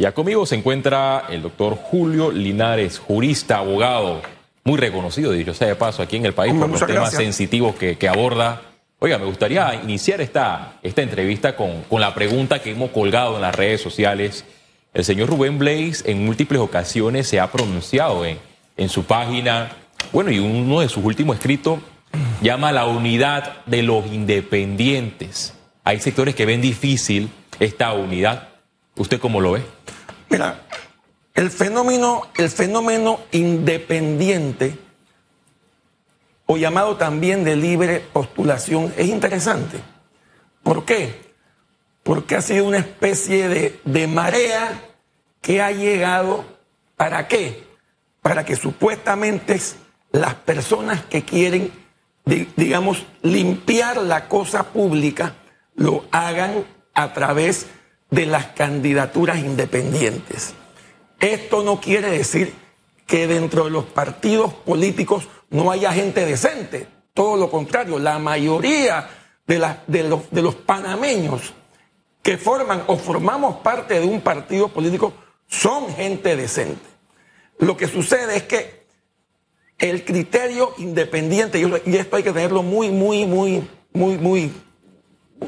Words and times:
Ya 0.00 0.12
conmigo 0.12 0.46
se 0.46 0.54
encuentra 0.54 1.26
el 1.28 1.42
doctor 1.42 1.76
Julio 1.76 2.30
Linares, 2.30 2.98
jurista, 2.98 3.58
abogado, 3.58 4.22
muy 4.64 4.78
reconocido, 4.78 5.30
dicho 5.30 5.52
sea 5.52 5.68
de 5.68 5.74
paso, 5.74 6.00
aquí 6.02 6.16
en 6.16 6.24
el 6.24 6.32
país 6.32 6.54
por 6.54 6.70
los 6.70 6.86
temas 6.86 7.12
sensitivos 7.12 7.74
que, 7.74 7.98
que, 7.98 8.08
aborda. 8.08 8.62
Oiga, 8.98 9.18
me 9.18 9.26
gustaría 9.26 9.74
iniciar 9.74 10.22
esta, 10.22 10.78
esta 10.82 11.02
entrevista 11.02 11.54
con, 11.54 11.82
con 11.82 12.00
la 12.00 12.14
pregunta 12.14 12.62
que 12.62 12.70
hemos 12.70 12.92
colgado 12.92 13.36
en 13.36 13.42
las 13.42 13.54
redes 13.54 13.82
sociales. 13.82 14.46
El 14.94 15.04
señor 15.04 15.28
Rubén 15.28 15.58
Blaze 15.58 16.10
en 16.10 16.24
múltiples 16.24 16.62
ocasiones 16.62 17.28
se 17.28 17.38
ha 17.38 17.52
pronunciado 17.52 18.24
en, 18.24 18.38
en 18.78 18.88
su 18.88 19.04
página, 19.04 19.70
bueno, 20.12 20.30
y 20.30 20.38
uno 20.38 20.80
de 20.80 20.88
sus 20.88 21.04
últimos 21.04 21.36
escritos 21.36 21.78
llama 22.40 22.70
a 22.70 22.72
la 22.72 22.86
unidad 22.86 23.66
de 23.66 23.82
los 23.82 24.06
independientes. 24.06 25.52
Hay 25.84 26.00
sectores 26.00 26.34
que 26.34 26.46
ven 26.46 26.62
difícil 26.62 27.28
esta 27.58 27.92
unidad. 27.92 28.48
¿Usted 28.96 29.20
cómo 29.20 29.42
lo 29.42 29.52
ve? 29.52 29.62
Mira, 30.30 30.62
el 31.34 31.50
fenómeno, 31.50 32.28
el 32.36 32.48
fenómeno 32.48 33.20
independiente, 33.32 34.78
o 36.46 36.56
llamado 36.56 36.96
también 36.96 37.44
de 37.44 37.56
libre 37.56 38.00
postulación, 38.12 38.94
es 38.96 39.08
interesante. 39.08 39.78
¿Por 40.62 40.84
qué? 40.84 41.32
Porque 42.04 42.36
ha 42.36 42.42
sido 42.42 42.64
una 42.64 42.78
especie 42.78 43.48
de, 43.48 43.80
de 43.84 44.06
marea 44.06 44.80
que 45.40 45.60
ha 45.60 45.72
llegado, 45.72 46.44
¿para 46.96 47.26
qué? 47.26 47.64
Para 48.22 48.44
que 48.44 48.54
supuestamente 48.54 49.60
las 50.12 50.34
personas 50.34 51.04
que 51.04 51.24
quieren, 51.24 51.72
digamos, 52.56 53.04
limpiar 53.22 53.96
la 53.96 54.28
cosa 54.28 54.64
pública, 54.64 55.34
lo 55.74 56.04
hagan 56.12 56.64
a 56.94 57.12
través 57.12 57.62
de 57.64 57.79
las 58.10 58.46
candidaturas 58.46 59.38
independientes. 59.38 60.54
Esto 61.20 61.62
no 61.62 61.80
quiere 61.80 62.10
decir 62.10 62.52
que 63.06 63.26
dentro 63.26 63.64
de 63.64 63.70
los 63.70 63.84
partidos 63.84 64.52
políticos 64.52 65.28
no 65.50 65.70
haya 65.70 65.92
gente 65.92 66.24
decente. 66.24 66.86
Todo 67.14 67.36
lo 67.36 67.50
contrario, 67.50 67.98
la 67.98 68.18
mayoría 68.18 69.08
de, 69.46 69.58
los, 69.58 70.30
de 70.30 70.42
los 70.42 70.54
panameños 70.54 71.54
que 72.22 72.36
forman 72.36 72.84
o 72.86 72.96
formamos 72.96 73.56
parte 73.56 73.98
de 73.98 74.06
un 74.06 74.20
partido 74.20 74.68
político 74.68 75.12
son 75.46 75.92
gente 75.94 76.36
decente. 76.36 76.88
Lo 77.58 77.76
que 77.76 77.88
sucede 77.88 78.36
es 78.36 78.42
que 78.44 78.80
el 79.78 80.04
criterio 80.04 80.74
independiente, 80.78 81.58
y 81.58 81.96
esto 81.96 82.16
hay 82.16 82.22
que 82.22 82.32
tenerlo 82.32 82.62
muy, 82.62 82.90
muy, 82.90 83.26
muy, 83.26 83.68
muy, 83.92 84.18
muy, 84.18 84.52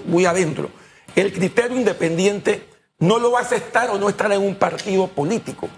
muy 0.06 0.26
adentro 0.26 0.70
el 1.16 1.32
criterio 1.32 1.76
independiente 1.76 2.68
no 2.98 3.18
lo 3.18 3.36
hace 3.36 3.56
estar 3.56 3.90
o 3.90 3.98
no 3.98 4.08
estar 4.08 4.30
en 4.32 4.42
un 4.42 4.54
partido 4.54 5.08
político. 5.08 5.68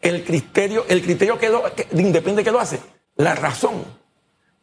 El 0.00 0.24
criterio, 0.24 0.84
el 0.88 1.02
criterio 1.02 1.38
que, 1.38 1.48
lo, 1.48 1.62
independiente 1.92 2.44
que 2.44 2.50
lo 2.50 2.60
hace, 2.60 2.80
la 3.16 3.34
razón, 3.34 3.84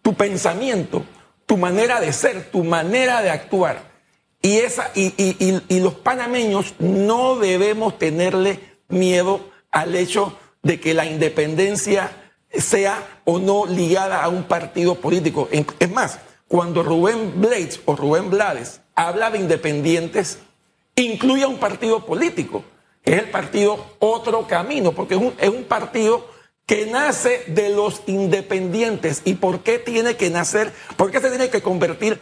tu 0.02 0.14
pensamiento, 0.14 1.04
tu 1.46 1.58
manera 1.58 2.00
de 2.00 2.14
ser, 2.14 2.52
tu 2.52 2.64
manera 2.64 3.22
de 3.22 3.32
actuar. 3.32 3.92
Y, 4.42 4.58
esa, 4.58 4.92
y, 4.94 5.14
y 5.68 5.80
los 5.80 5.96
panameños 5.96 6.76
no 6.80 7.38
debemos 7.38 7.98
tenerle 7.98 8.60
miedo 8.90 9.50
al 9.72 9.96
hecho 9.96 10.38
de 10.62 10.80
que 10.80 10.94
la 10.94 11.06
independencia 11.06 12.12
sea 12.52 13.22
o 13.26 13.40
no 13.40 13.66
ligada 13.66 14.24
a 14.24 14.30
un 14.30 14.44
partido 14.44 14.96
político. 14.96 15.50
Es 15.80 15.92
más, 15.92 16.20
cuando 16.48 16.84
Rubén 16.84 17.42
Blades 17.42 17.80
o 17.86 17.96
Rubén 17.96 18.30
Blades 18.30 18.82
habla 18.95 19.30
de 19.31 19.39
independientes, 19.39 20.39
incluye 20.95 21.44
a 21.44 21.47
un 21.47 21.58
partido 21.58 22.05
político, 22.05 22.63
que 23.03 23.13
es 23.13 23.23
el 23.23 23.30
partido 23.30 23.83
Otro 23.99 24.47
Camino, 24.47 24.91
porque 24.91 25.16
es 25.16 25.22
un, 25.22 25.33
es 25.39 25.49
un 25.49 25.63
partido 25.63 26.27
que 26.66 26.86
nace 26.86 27.44
de 27.47 27.69
los 27.69 28.03
independientes. 28.08 29.21
¿Y 29.25 29.36
por 29.36 29.59
qué 29.59 29.80
tiene 29.80 30.16
que 30.16 30.30
nacer? 30.30 30.71
¿Por 30.95 31.11
qué 31.11 31.19
se 31.19 31.30
tiene 31.30 31.49
que 31.49 31.61
convertir? 31.61 32.20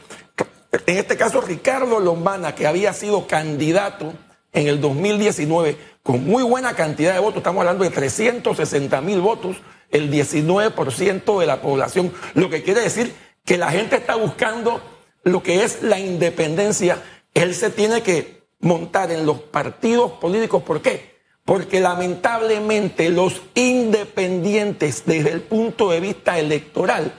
En 0.88 0.98
este 0.98 1.18
caso, 1.18 1.42
Ricardo 1.42 2.00
Lombana, 2.00 2.56
que 2.56 2.66
había 2.66 2.94
sido 2.94 3.28
candidato 3.28 4.14
en 4.54 4.68
el 4.68 4.82
2019 4.82 5.78
con 6.04 6.26
muy 6.26 6.44
buena 6.44 6.74
cantidad 6.74 7.14
de 7.14 7.20
votos, 7.20 7.38
estamos 7.38 7.62
hablando 7.62 7.84
de 7.84 7.90
360 7.92 9.02
mil 9.02 9.22
votos, 9.22 9.58
el 9.92 10.12
19% 10.12 11.40
de 11.40 11.46
la 11.46 11.62
población, 11.62 12.12
lo 12.34 12.50
que 12.50 12.64
quiere 12.64 12.82
decir 12.82 13.14
que 13.46 13.58
la 13.58 13.72
gente 13.72 13.98
está 13.98 14.16
buscando 14.16 14.82
lo 15.24 15.44
que 15.44 15.64
es 15.64 15.84
la 15.84 16.00
independencia, 16.00 17.02
él 17.34 17.54
se 17.56 17.70
tiene 17.70 18.02
que 18.02 18.44
montar 18.60 19.12
en 19.12 19.26
los 19.26 19.40
partidos 19.40 20.14
políticos. 20.14 20.64
¿Por 20.64 20.82
qué? 20.82 21.12
Porque 21.46 21.80
lamentablemente 21.80 23.10
los 23.10 23.42
independientes 23.56 25.04
desde 25.06 25.32
el 25.32 25.42
punto 25.42 25.90
de 25.90 26.00
vista 26.00 26.40
electoral 26.40 27.14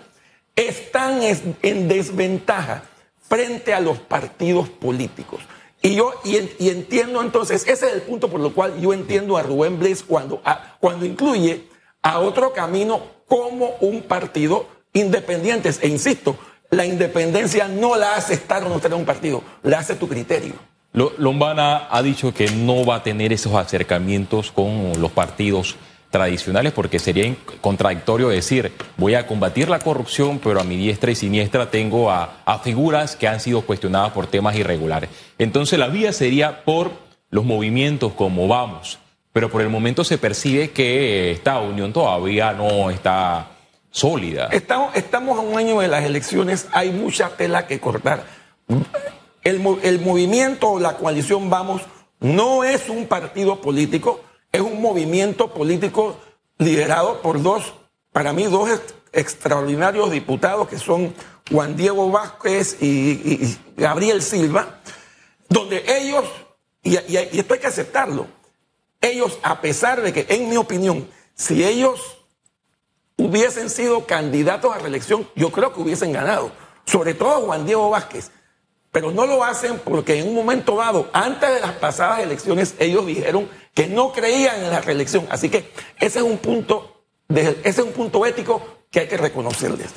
están 0.55 1.21
en 1.23 1.89
desventaja 1.89 2.85
frente 3.29 3.73
a 3.73 3.81
los 3.81 3.99
partidos 3.99 4.69
políticos. 4.69 5.41
Y 5.81 5.97
yo 5.97 6.13
y, 6.23 6.37
entiendo 6.69 7.21
entonces, 7.21 7.63
ese 7.67 7.87
es 7.87 7.95
el 7.95 8.03
punto 8.03 8.31
por 8.31 8.41
lo 8.41 8.55
cual 8.55 8.81
yo 8.81 8.93
entiendo 8.93 9.37
a 9.37 9.43
Rubén 9.43 9.79
Blades 9.81 10.05
cuando, 10.05 10.41
cuando 10.79 11.05
incluye 11.05 11.65
a 12.03 12.21
otro 12.21 12.53
camino 12.53 13.03
como 13.27 13.71
un 13.81 14.03
partido 14.03 14.67
independiente. 14.93 15.71
E 15.81 15.89
insisto, 15.89 16.37
la 16.73 16.87
independencia 16.87 17.69
no 17.69 17.97
la 17.97 18.15
hace 18.15 18.35
estar 18.35 18.65
o 18.65 18.69
no 18.69 18.77
estar 18.77 18.91
en 18.91 18.99
un 18.99 19.05
partido, 19.05 19.45
la 19.63 19.79
hace 19.79 19.95
tu 19.95 20.09
criterio. 20.09 20.55
Lombana 20.93 21.89
ha 21.91 22.03
dicho 22.03 22.35
que 22.35 22.51
no 22.51 22.85
va 22.85 22.97
a 22.97 23.03
tener 23.03 23.33
esos 23.33 23.55
acercamientos 23.55 24.51
con 24.51 24.93
los 25.01 25.11
partidos 25.11 25.77
tradicionales 26.11 26.73
porque 26.73 26.99
sería 26.99 27.35
contradictorio 27.61 28.29
decir 28.29 28.73
voy 28.99 29.15
a 29.15 29.27
combatir 29.27 29.71
la 29.71 29.79
corrupción 29.79 30.39
pero 30.45 30.61
a 30.61 30.65
mi 30.65 30.77
diestra 30.77 31.11
y 31.11 31.15
siniestra 31.15 31.71
tengo 31.71 32.11
a, 32.11 32.43
a 32.45 32.59
figuras 32.59 33.17
que 33.17 33.27
han 33.27 33.41
sido 33.41 33.63
cuestionadas 33.63 34.13
por 34.13 34.27
temas 34.27 34.57
irregulares. 34.57 35.09
Entonces 35.39 35.79
la 35.79 35.89
vía 35.89 36.13
sería 36.13 36.65
por 36.65 36.91
los 37.31 37.45
movimientos 37.45 38.13
como 38.13 38.49
vamos, 38.49 38.99
pero 39.33 39.51
por 39.51 39.63
el 39.63 39.69
momento 39.71 40.05
se 40.05 40.19
percibe 40.19 40.71
que 40.71 41.33
esta 41.33 41.59
unión 41.61 41.93
todavía 41.95 42.53
no 42.53 42.91
está 42.91 43.52
sólida. 43.93 44.49
Estamos, 44.51 44.97
estamos 44.97 45.39
a 45.39 45.43
un 45.43 45.57
año 45.57 45.79
de 45.81 45.87
las 45.87 46.05
elecciones, 46.05 46.67
hay 46.73 46.91
mucha 46.91 47.37
tela 47.37 47.69
que 47.69 47.79
cortar. 47.79 48.25
El, 49.45 49.63
el 49.83 50.01
movimiento 50.01 50.71
o 50.71 50.81
la 50.81 50.97
coalición 50.97 51.51
Vamos 51.51 51.83
no 52.19 52.65
es 52.65 52.89
un 52.89 53.07
partido 53.07 53.61
político, 53.61 54.21
es 54.51 54.61
un 54.61 54.81
movimiento 54.81 55.53
político 55.53 56.17
liderado 56.59 57.21
por 57.21 57.43
dos, 57.43 57.75
para 58.13 58.33
mí, 58.33 58.45
dos 58.45 58.71
extraordinarios 59.13 60.11
diputados 60.11 60.69
que 60.69 60.79
son 60.79 61.15
Juan 61.51 61.77
Diego 61.77 62.11
Vázquez 62.11 62.81
y, 62.81 63.59
Gabriel 63.77 64.23
Silva, 64.23 64.81
donde 65.49 65.85
ellos, 65.87 66.25
y, 66.83 66.93
y 66.93 67.39
esto 67.39 67.55
hay 67.55 67.61
que 67.61 67.67
aceptarlo, 67.67 68.27
ellos, 69.01 69.39
a 69.43 69.61
pesar 69.61 70.01
de 70.01 70.13
que, 70.13 70.27
en 70.29 70.49
mi 70.49 70.57
opinión, 70.57 71.09
si 71.35 71.65
ellos 71.65 72.22
hubiesen 73.17 73.71
sido 73.71 74.07
candidatos 74.07 74.75
a 74.75 74.79
reelección, 74.79 75.29
yo 75.35 75.51
creo 75.51 75.73
que 75.73 75.81
hubiesen 75.81 76.13
ganado. 76.13 76.53
Sobre 76.85 77.15
todo 77.15 77.47
Juan 77.47 77.65
Diego 77.67 77.91
Vázquez. 77.91 78.31
Pero 78.91 79.11
no 79.11 79.27
lo 79.27 79.43
hacen 79.43 79.79
porque 79.79 80.19
en 80.19 80.29
un 80.29 80.35
momento 80.35 80.77
dado, 80.77 81.09
antes 81.13 81.49
de 81.49 81.61
las 81.61 81.73
pasadas 81.73 82.21
elecciones, 82.21 82.75
ellos 82.79 83.07
dijeron 83.07 83.49
que 83.75 83.87
no 83.87 84.13
creían 84.13 84.63
en 84.63 84.71
la 84.71 84.81
reelección. 84.81 85.27
Así 85.31 85.49
que 85.49 85.73
ese 85.99 86.19
es 86.19 86.25
un 86.25 86.39
punto, 86.39 87.05
ese 87.29 87.63
es 87.65 87.79
un 87.79 87.93
punto 87.93 88.27
ético 88.27 88.63
que 88.91 89.01
hay 89.01 89.09
que 89.09 89.17
reconocerles. 89.17 89.91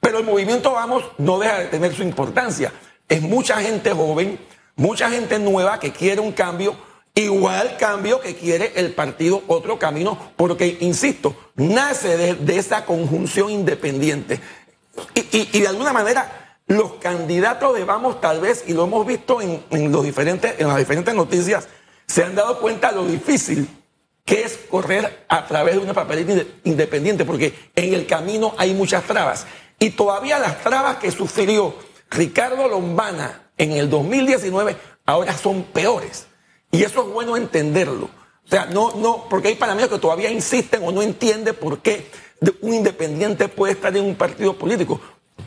pero 0.00 0.18
el 0.18 0.24
movimiento 0.24 0.72
Vamos 0.72 1.04
no 1.18 1.38
deja 1.38 1.58
de 1.58 1.66
tener 1.66 1.94
su 1.94 2.02
importancia. 2.02 2.72
Es 3.08 3.22
mucha 3.22 3.60
gente 3.60 3.92
joven, 3.92 4.40
mucha 4.74 5.08
gente 5.08 5.38
nueva 5.38 5.78
que 5.78 5.92
quiere 5.92 6.20
un 6.20 6.32
cambio 6.32 6.76
Igual 7.18 7.78
cambio 7.78 8.20
que 8.20 8.34
quiere 8.34 8.72
el 8.76 8.92
partido 8.92 9.42
Otro 9.46 9.78
Camino, 9.78 10.18
porque, 10.36 10.76
insisto, 10.80 11.34
nace 11.54 12.34
de, 12.34 12.58
esa 12.58 12.84
conjunción 12.84 13.48
independiente. 13.48 14.38
Y, 15.14 15.60
de 15.60 15.66
alguna 15.66 15.94
manera, 15.94 16.58
los 16.66 16.96
candidatos 16.96 17.74
de 17.74 17.84
Vamos, 17.84 18.20
tal 18.20 18.42
vez, 18.42 18.64
y 18.66 18.74
lo 18.74 18.84
hemos 18.84 19.06
visto 19.06 19.40
en, 19.40 19.90
los 19.90 20.04
diferentes, 20.04 20.56
en 20.58 20.68
las 20.68 20.76
diferentes 20.76 21.14
noticias, 21.14 21.68
se 22.06 22.22
han 22.22 22.34
dado 22.34 22.60
cuenta 22.60 22.90
de 22.90 22.96
lo 22.96 23.06
difícil 23.06 23.66
que 24.22 24.42
es 24.42 24.58
correr 24.70 25.24
a 25.26 25.46
través 25.46 25.76
de 25.76 25.80
una 25.80 25.94
papeleta 25.94 26.44
independiente, 26.64 27.24
porque 27.24 27.70
en 27.74 27.94
el 27.94 28.06
camino 28.06 28.54
hay 28.58 28.74
muchas 28.74 29.04
trabas. 29.04 29.46
Y 29.78 29.88
todavía 29.88 30.38
las 30.38 30.62
trabas 30.62 30.98
que 30.98 31.10
sufrió 31.10 31.76
Ricardo 32.10 32.68
Lombana 32.68 33.52
en 33.56 33.72
el 33.72 33.88
2019 33.88 34.76
ahora 35.06 35.34
son 35.34 35.62
peores. 35.62 36.26
Y 36.76 36.82
eso 36.82 37.06
es 37.06 37.12
bueno 37.12 37.36
entenderlo. 37.36 38.10
O 38.46 38.48
sea, 38.48 38.66
no, 38.66 38.92
no, 38.96 39.24
porque 39.28 39.48
hay 39.48 39.54
panameños 39.56 39.90
que 39.90 39.98
todavía 39.98 40.30
insisten 40.30 40.82
o 40.84 40.92
no 40.92 41.02
entienden 41.02 41.54
por 41.54 41.80
qué 41.80 42.06
un 42.60 42.74
independiente 42.74 43.48
puede 43.48 43.72
estar 43.72 43.96
en 43.96 44.04
un 44.04 44.14
partido 44.14 44.54
político. 44.54 45.00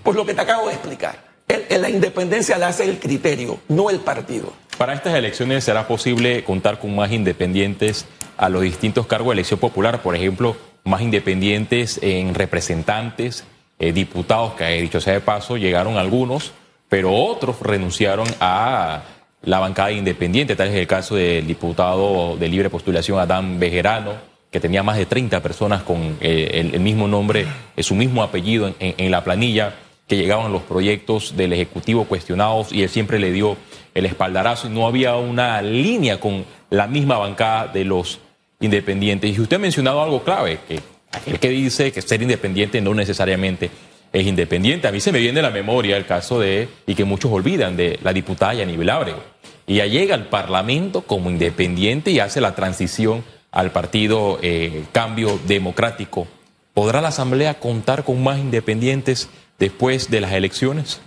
Por 0.04 0.16
lo 0.16 0.26
que 0.26 0.34
te 0.34 0.42
acabo 0.42 0.68
de 0.68 0.74
explicar. 0.74 1.24
la 1.70 1.90
independencia 1.90 2.58
la 2.58 2.70
hace 2.70 2.84
el 2.84 3.00
criterio, 3.00 3.60
no 3.68 3.90
el 3.90 4.00
partido. 4.00 4.54
Para 4.78 4.94
estas 4.94 5.14
elecciones 5.16 5.64
será 5.64 5.88
posible 5.88 6.44
contar 6.44 6.80
con 6.80 6.96
más 6.96 7.12
independientes 7.12 8.06
a 8.38 8.50
los 8.50 8.62
distintos 8.62 9.08
cargos 9.08 9.30
de 9.30 9.34
elección 9.34 9.60
popular, 9.60 10.02
por 10.02 10.16
ejemplo, 10.16 10.56
más 10.84 11.02
independientes 11.02 12.00
en 12.02 12.34
representantes, 12.34 13.44
eh, 13.78 13.92
diputados, 13.92 14.54
que 14.54 14.66
dicho 14.82 15.02
sea 15.02 15.14
de 15.14 15.22
paso, 15.22 15.58
llegaron 15.58 15.98
algunos, 15.98 16.54
pero 16.88 17.14
otros 17.14 17.60
renunciaron 17.62 18.28
a 18.40 19.04
la 19.44 19.60
bancada 19.60 19.92
independiente, 19.92 20.56
tal 20.56 20.70
es 20.70 20.76
el 20.76 20.88
caso 20.88 21.16
del 21.16 21.48
diputado 21.48 22.36
de 22.38 22.48
libre 22.48 22.70
postulación 22.70 23.20
Adán 23.20 23.60
Bejerano, 23.60 24.14
que 24.52 24.60
tenía 24.60 24.84
más 24.84 24.98
de 24.98 25.06
30 25.06 25.42
personas 25.42 25.84
con 25.84 26.18
eh, 26.22 26.70
el, 26.74 26.80
mismo 26.80 27.08
nombre, 27.08 27.46
eh, 27.76 27.84
su 27.84 27.96
mismo 27.96 28.24
apellido 28.24 28.74
en, 28.80 29.12
la 29.12 29.24
planilla, 29.24 29.76
que 30.08 30.18
llegaban 30.18 30.52
los 30.52 30.64
proyectos 30.64 31.38
del 31.38 31.54
Ejecutivo 31.54 32.06
cuestionados 32.06 32.74
y 32.74 32.82
él 32.82 32.90
siempre 32.90 33.20
le 33.20 33.32
dio 33.32 33.58
el 33.94 34.08
espaldarazo 34.08 34.68
y 34.68 34.72
no 34.72 34.88
había 34.88 35.16
una 35.16 35.62
línea 35.62 36.20
con 36.20 36.46
la 36.72 36.88
misma 36.88 37.20
bancada 37.20 37.68
de 37.68 37.86
los 37.86 38.20
independientes. 38.60 39.38
Y 39.38 39.40
usted 39.40 39.58
ha 39.58 39.60
mencionado 39.60 40.02
algo 40.02 40.24
clave, 40.24 40.60
que 40.68 40.80
aquel 41.12 41.40
que 41.40 41.50
dice 41.50 41.92
que 41.92 42.02
ser 42.02 42.24
independiente 42.24 42.82
no 42.82 42.96
necesariamente 42.96 43.70
es 44.12 44.26
independiente. 44.26 44.88
A 44.88 44.92
mí 44.92 45.00
se 45.00 45.12
me 45.12 45.20
viene 45.20 45.42
la 45.42 45.52
memoria 45.52 45.98
el 45.98 46.06
caso 46.06 46.40
de, 46.40 46.70
y 46.86 46.96
que 46.96 47.06
muchos 47.06 47.32
olvidan, 47.32 47.78
de 47.78 48.00
la 48.04 48.14
diputada 48.14 48.54
Yanibel 48.54 48.90
Ábrego. 48.90 49.24
Ella 49.68 49.86
llega 49.86 50.16
al 50.16 50.28
Parlamento 50.28 51.02
como 51.02 51.30
independiente 51.30 52.12
y 52.12 52.20
hace 52.20 52.42
la 52.42 52.56
transición 52.56 53.24
al 53.52 53.72
partido 53.72 54.40
eh, 54.42 54.86
Cambio 54.92 55.40
Democrático. 55.46 56.28
¿Podrá 56.74 57.02
la 57.02 57.10
Asamblea 57.10 57.60
contar 57.60 58.04
con 58.04 58.24
más 58.24 58.40
independientes 58.40 59.30
después 59.60 60.10
de 60.10 60.22
las 60.22 60.32
elecciones? 60.32 61.02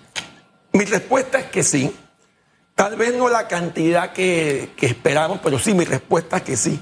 Mi 0.73 0.85
respuesta 0.85 1.39
es 1.41 1.47
que 1.47 1.63
sí. 1.63 1.93
Tal 2.75 2.97
vez 2.97 3.15
no 3.15 3.29
la 3.29 3.49
cantidad 3.49 4.13
que, 4.13 4.71
que 4.77 4.87
esperamos, 4.87 5.41
pero 5.43 5.59
sí, 5.59 5.75
mi 5.75 5.85
respuesta 5.85 6.39
es 6.39 6.43
que 6.43 6.57
sí. 6.57 6.81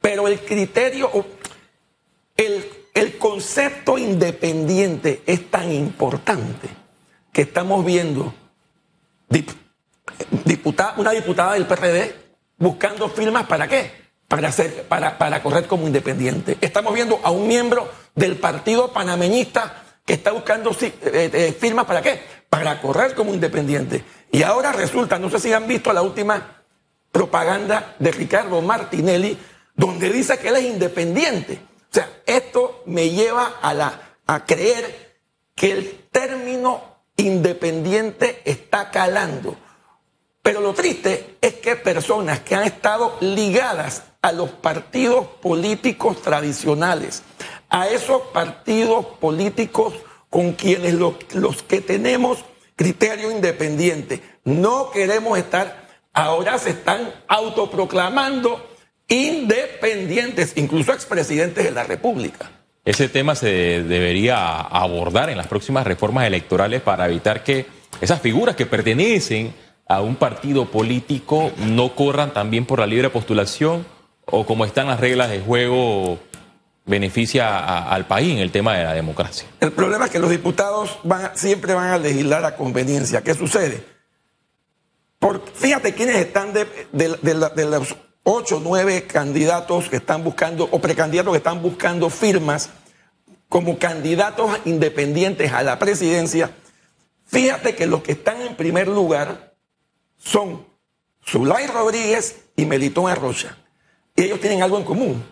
Pero 0.00 0.28
el 0.28 0.38
criterio, 0.40 1.10
el, 2.96 3.18
concepto 3.18 3.98
independiente 3.98 5.22
es 5.26 5.50
tan 5.50 5.70
importante 5.70 6.68
que 7.32 7.42
estamos 7.42 7.84
viendo 7.84 8.32
una 10.96 11.10
diputada 11.10 11.52
del 11.52 11.66
PRD 11.66 12.14
buscando 12.58 13.08
firmas 13.08 13.46
para 13.46 13.68
qué? 13.68 14.06
Para, 14.28 14.48
hacer, 14.48 14.84
para, 14.88 15.18
para 15.18 15.42
correr 15.42 15.66
como 15.66 15.86
independiente. 15.86 16.56
Estamos 16.60 16.94
viendo 16.94 17.20
a 17.22 17.30
un 17.30 17.46
miembro 17.46 17.88
del 18.14 18.36
partido 18.36 18.92
panameñista 18.92 19.84
que 20.04 20.14
está 20.14 20.32
buscando 20.32 20.70
eh, 20.80 20.92
eh, 21.02 21.56
firmas 21.58 21.84
para 21.84 22.00
qué? 22.02 22.20
Para 22.48 22.80
correr 22.80 23.14
como 23.14 23.34
independiente. 23.34 24.04
Y 24.32 24.42
ahora 24.42 24.72
resulta, 24.72 25.18
no 25.18 25.28
sé 25.30 25.38
si 25.38 25.52
han 25.52 25.66
visto 25.66 25.92
la 25.92 26.02
última 26.02 26.62
propaganda 27.12 27.94
de 27.98 28.10
Ricardo 28.12 28.60
Martinelli, 28.62 29.38
donde 29.74 30.10
dice 30.10 30.38
que 30.38 30.48
él 30.48 30.56
es 30.56 30.64
independiente. 30.64 31.60
O 31.90 31.94
sea, 31.94 32.22
esto 32.26 32.82
me 32.86 33.10
lleva 33.10 33.58
a, 33.60 33.74
la, 33.74 34.16
a 34.26 34.44
creer 34.44 35.16
que 35.54 35.72
el 35.72 36.04
término 36.10 36.82
independiente 37.16 38.42
está 38.44 38.90
calando. 38.90 39.56
Pero 40.42 40.60
lo 40.60 40.74
triste 40.74 41.38
es 41.40 41.54
que 41.54 41.74
personas 41.74 42.40
que 42.40 42.54
han 42.54 42.64
estado 42.64 43.16
ligadas 43.20 44.04
a 44.22 44.32
los 44.32 44.50
partidos 44.50 45.26
políticos 45.42 46.22
tradicionales, 46.22 47.22
a 47.68 47.88
esos 47.88 48.22
partidos 48.32 49.06
políticos 49.20 49.94
con 50.30 50.52
quienes 50.52 50.94
los, 50.94 51.14
los 51.34 51.62
que 51.62 51.80
tenemos 51.80 52.44
criterio 52.76 53.30
independiente, 53.30 54.22
no 54.44 54.90
queremos 54.90 55.38
estar, 55.38 55.88
ahora 56.12 56.58
se 56.58 56.70
están 56.70 57.12
autoproclamando 57.26 58.64
independientes, 59.08 60.52
incluso 60.56 60.92
expresidentes 60.92 61.64
de 61.64 61.70
la 61.70 61.84
República. 61.84 62.50
Ese 62.84 63.08
tema 63.08 63.34
se 63.34 63.82
debería 63.82 64.60
abordar 64.60 65.30
en 65.30 65.36
las 65.36 65.48
próximas 65.48 65.86
reformas 65.86 66.26
electorales 66.26 66.82
para 66.82 67.06
evitar 67.06 67.42
que 67.42 67.66
esas 68.00 68.20
figuras 68.20 68.54
que 68.56 68.66
pertenecen 68.66 69.52
a 69.88 70.00
un 70.00 70.16
partido 70.16 70.66
político 70.66 71.52
no 71.58 71.94
corran 71.94 72.32
también 72.32 72.64
por 72.64 72.78
la 72.78 72.86
libre 72.86 73.10
postulación 73.10 73.86
o 74.24 74.46
como 74.46 74.64
están 74.64 74.88
las 74.88 75.00
reglas 75.00 75.30
de 75.30 75.40
juego 75.40 76.18
beneficia 76.84 77.88
al 77.88 78.06
país 78.06 78.32
en 78.32 78.38
el 78.38 78.52
tema 78.52 78.76
de 78.76 78.84
la 78.84 78.94
democracia. 78.94 79.48
El 79.60 79.72
problema 79.72 80.04
es 80.04 80.10
que 80.12 80.20
los 80.20 80.30
diputados 80.30 80.98
van, 81.02 81.36
siempre 81.36 81.74
van 81.74 81.88
a 81.88 81.98
legislar 81.98 82.44
a 82.44 82.54
conveniencia. 82.54 83.22
¿Qué 83.22 83.34
sucede? 83.34 83.82
Por, 85.18 85.42
fíjate 85.54 85.94
quiénes 85.94 86.16
están 86.16 86.52
de, 86.52 86.66
de 86.92 87.64
los 87.64 87.96
ocho, 88.28 88.60
nueve 88.60 89.06
candidatos 89.06 89.88
que 89.88 89.96
están 89.96 90.24
buscando, 90.24 90.68
o 90.72 90.80
precandidatos 90.80 91.32
que 91.32 91.38
están 91.38 91.62
buscando 91.62 92.10
firmas 92.10 92.70
como 93.48 93.78
candidatos 93.78 94.50
independientes 94.64 95.52
a 95.52 95.62
la 95.62 95.78
presidencia, 95.78 96.50
fíjate 97.26 97.76
que 97.76 97.86
los 97.86 98.02
que 98.02 98.12
están 98.12 98.42
en 98.42 98.56
primer 98.56 98.88
lugar 98.88 99.54
son 100.18 100.66
Zulay 101.24 101.68
Rodríguez 101.68 102.42
y 102.56 102.66
Melitón 102.66 103.08
Arrocha. 103.08 103.56
Y 104.16 104.24
ellos 104.24 104.40
tienen 104.40 104.60
algo 104.60 104.78
en 104.78 104.84
común. 104.84 105.24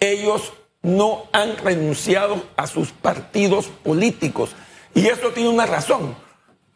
Ellos 0.00 0.52
no 0.82 1.28
han 1.32 1.56
renunciado 1.58 2.42
a 2.56 2.66
sus 2.66 2.90
partidos 2.90 3.66
políticos. 3.66 4.50
Y 4.94 5.06
eso 5.06 5.30
tiene 5.30 5.48
una 5.48 5.66
razón. 5.66 6.16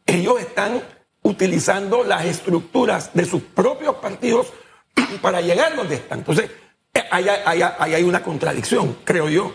Ellos 0.06 0.40
están 0.40 0.80
utilizando 1.22 2.04
las 2.04 2.24
estructuras 2.24 3.10
de 3.14 3.24
sus 3.24 3.42
propios 3.42 3.96
partidos 3.96 4.52
para 5.22 5.40
llegar 5.40 5.74
donde 5.76 5.96
están. 5.96 6.20
Entonces, 6.20 6.50
eh, 6.94 7.04
ahí 7.10 7.62
hay, 7.94 8.02
una 8.02 8.22
contradicción, 8.22 8.98
creo 9.04 9.28
yo. 9.28 9.54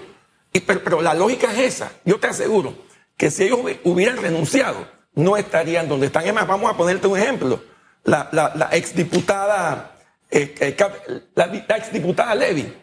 pero, 0.65 1.01
la 1.01 1.13
lógica 1.13 1.51
es 1.51 1.75
esa. 1.75 1.91
Yo 2.05 2.19
te 2.19 2.27
aseguro 2.27 2.75
que 3.17 3.31
si 3.31 3.43
ellos 3.43 3.59
hubieran 3.83 4.17
renunciado, 4.17 4.87
no 5.15 5.37
estarían 5.37 5.87
donde 5.87 6.07
están. 6.07 6.25
Es 6.25 6.33
más, 6.33 6.47
vamos 6.47 6.71
a 6.71 6.77
ponerte 6.77 7.07
un 7.07 7.17
ejemplo. 7.17 7.61
La, 8.03 8.29
la, 8.31 8.69
exdiputada, 8.71 9.97
eh, 10.29 10.55
eh, 10.59 10.77
la, 11.35 11.77
exdiputada 11.77 12.35
Levy, 12.35 12.73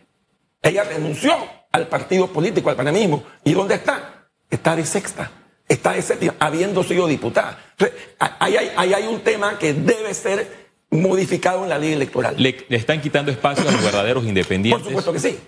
ella 0.62 0.84
renunció 0.84 1.36
al 1.72 1.88
partido 1.88 2.26
político, 2.28 2.70
al 2.70 2.76
panemismo. 2.76 3.24
¿Y 3.44 3.52
dónde 3.52 3.74
está? 3.74 4.28
Está 4.48 4.76
de 4.76 4.84
sexta. 4.84 5.30
Está 5.68 5.92
de 5.92 6.02
séptima, 6.02 6.34
habiendo 6.40 6.82
sido 6.82 7.06
diputada. 7.06 7.58
Entonces, 7.72 7.96
ahí 8.18 8.56
hay, 8.56 8.92
hay 8.92 9.06
un 9.06 9.20
tema 9.20 9.56
que 9.56 9.72
debe 9.72 10.12
ser 10.14 10.69
modificado 10.90 11.62
en 11.62 11.68
la 11.68 11.78
ley 11.78 11.92
electoral. 11.92 12.34
¿Le, 12.36 12.66
están 12.70 13.00
quitando 13.00 13.30
espacio 13.30 13.68
a 13.68 13.72
los 13.72 13.82
verdaderos 13.82 14.24
independientes? 14.24 14.82
Por 14.82 15.02
supuesto 15.02 15.12
que 15.12 15.20
sí. 15.20 15.38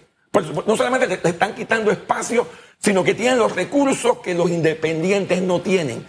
no 0.66 0.76
solamente 0.76 1.08
le, 1.08 1.30
están 1.30 1.54
quitando 1.54 1.90
espacio, 1.90 2.46
sino 2.78 3.02
que 3.02 3.14
tienen 3.14 3.38
los 3.38 3.54
recursos 3.54 4.18
que 4.18 4.34
los 4.34 4.50
independientes 4.50 5.42
no 5.42 5.60
tienen. 5.60 6.04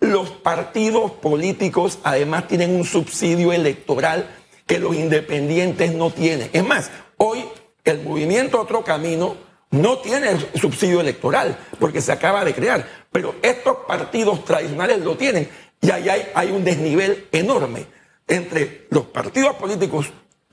Los 0.00 0.30
partidos 0.30 1.12
políticos 1.12 2.00
además 2.02 2.48
tienen 2.48 2.74
un 2.74 2.84
subsidio 2.84 3.52
electoral 3.52 4.28
que 4.66 4.78
los 4.78 4.94
independientes 4.96 5.94
no 5.94 6.10
tienen. 6.10 6.50
Es 6.52 6.64
más, 6.64 6.90
hoy 7.18 7.44
el 7.84 8.02
movimiento 8.02 8.60
Otro 8.60 8.82
Camino 8.82 9.36
no 9.70 9.98
tiene 9.98 10.28
subsidio 10.54 11.00
electoral 11.00 11.56
porque 11.78 12.00
se 12.00 12.12
acaba 12.12 12.44
de 12.44 12.52
crear, 12.52 12.86
pero 13.12 13.36
estos 13.42 13.78
partidos 13.86 14.44
tradicionales 14.44 15.00
lo 15.00 15.16
tienen 15.16 15.48
y 15.80 15.90
ahí 15.90 16.08
hay, 16.08 16.28
hay 16.34 16.50
un 16.50 16.64
desnivel 16.64 17.28
enorme 17.32 17.86
entre 18.28 18.86
los 18.90 19.06
partidos 19.06 19.56
políticos 19.56 20.10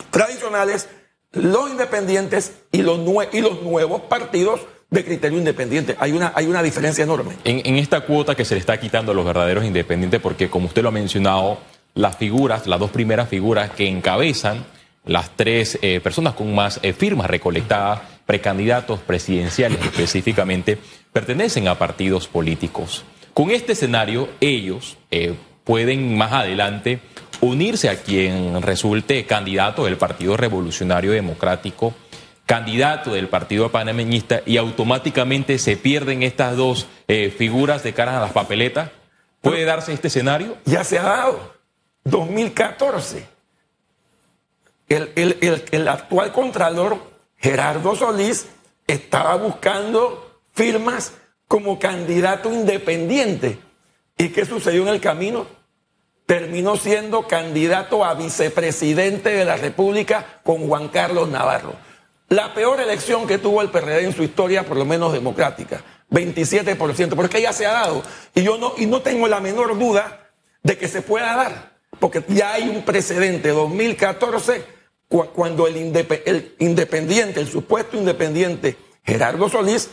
tradicionales, 0.10 0.90
los 1.32 1.70
independientes 1.70 2.54
y 2.72 2.82
los, 2.82 3.00
nuevos 3.00 4.02
partidos 4.02 4.62
de 4.90 5.06
criterio 5.06 5.38
independiente. 5.38 5.96
Hay 6.00 6.12
una, 6.12 6.32
hay 6.36 6.48
una 6.48 6.64
diferencia 6.64 7.04
enorme. 7.04 7.36
En, 7.44 7.76
esta 7.76 8.02
cuota 8.02 8.36
que 8.36 8.46
se 8.46 8.56
le 8.56 8.60
está 8.60 8.80
quitando 8.80 9.12
a 9.12 9.16
los 9.16 9.26
verdaderos 9.26 9.66
independientes, 9.66 10.20
porque 10.20 10.50
como 10.50 10.68
usted 10.68 10.82
lo 10.82 10.90
ha 10.90 10.94
mencionado, 10.94 11.60
las 11.94 12.18
figuras, 12.18 12.66
las 12.68 12.80
dos 12.80 12.92
primeras 12.92 13.30
figuras 13.30 13.72
que 13.72 13.88
encabezan 13.88 14.66
las 15.06 15.36
tres 15.36 15.80
eh, 15.82 16.00
personas 16.02 16.34
con 16.34 16.54
más 16.54 16.80
eh, 16.84 16.94
firmas 16.94 17.30
recolectadas, 17.30 18.02
precandidatos 18.26 19.00
presidenciales 19.00 19.80
específicamente, 19.82 20.78
pertenecen 21.12 21.68
a 21.68 21.80
partidos 21.80 22.28
políticos. 22.28 23.04
Con 23.34 23.52
este 23.52 23.72
escenario, 23.72 24.30
ellos 24.40 24.98
eh, 25.12 25.34
pueden 25.64 26.18
más 26.18 26.34
adelante 26.34 27.00
unirse 27.42 27.90
a 27.90 28.02
quien 28.02 28.62
resulte 28.62 29.26
candidato 29.26 29.86
del 29.86 29.98
Partido 29.98 30.38
Revolucionario 30.38 31.12
Democrático, 31.12 31.94
candidato 32.46 33.14
del 33.14 33.28
Partido 33.28 33.72
Panameñista 33.72 34.42
y 34.46 34.58
automáticamente 34.58 35.60
se 35.60 35.78
pierden 35.78 36.24
estas 36.24 36.58
dos 36.58 36.88
eh, 37.08 37.34
figuras 37.36 37.84
de 37.84 37.94
cara 37.94 38.18
a 38.18 38.22
las 38.22 38.32
papeletas. 38.32 38.92
¿Puede 39.42 39.66
darse 39.66 39.94
este 39.94 40.08
escenario? 40.08 40.58
Ya 40.66 40.84
se 40.84 41.00
ha 41.00 41.04
dado. 41.04 41.54
2014. 42.04 43.26
El, 44.90 45.12
el, 45.16 45.64
el 45.72 45.88
actual 45.88 46.32
contralor 46.32 46.98
Gerardo 47.38 47.96
Solís 47.96 48.48
estaba 48.88 49.36
buscando 49.36 50.40
firmas 50.54 51.14
como 51.48 51.80
candidato 51.80 52.52
independiente. 52.52 53.60
¿Y 54.18 54.30
qué 54.30 54.46
sucedió 54.46 54.82
en 54.84 54.90
el 54.90 55.00
camino? 55.00 55.59
Terminó 56.30 56.78
siendo 56.78 57.28
candidato 57.28 58.06
a 58.06 58.14
vicepresidente 58.14 59.32
de 59.32 59.46
la 59.46 59.58
República 59.58 60.42
con 60.44 60.68
Juan 60.68 60.90
Carlos 60.90 61.28
Navarro. 61.28 61.74
La 62.28 62.54
peor 62.54 62.80
elección 62.80 63.26
que 63.26 63.40
tuvo 63.40 63.64
el 63.64 63.72
PRD 63.72 64.04
en 64.04 64.14
su 64.14 64.22
historia, 64.22 64.64
por 64.64 64.78
lo 64.78 64.86
menos 64.86 65.12
democrática, 65.12 65.82
27%, 66.12 67.16
porque 67.16 67.42
ya 67.42 67.52
se 67.52 67.66
ha 67.66 67.72
dado. 67.72 68.04
Y 68.36 68.44
yo 68.44 68.60
no, 68.60 68.74
y 68.78 68.86
no 68.86 69.02
tengo 69.02 69.28
la 69.28 69.40
menor 69.40 69.80
duda 69.80 70.30
de 70.62 70.78
que 70.78 70.88
se 70.88 71.02
pueda 71.02 71.36
dar, 71.36 71.80
porque 72.00 72.24
ya 72.28 72.54
hay 72.54 72.70
un 72.70 72.84
precedente, 72.84 73.50
2014, 73.50 74.64
cuando 75.34 75.66
el, 75.66 75.78
el 75.78 76.56
independiente, 76.60 77.40
el 77.40 77.48
supuesto 77.48 77.98
independiente 77.98 78.78
Gerardo 79.04 79.50
Solís, 79.50 79.90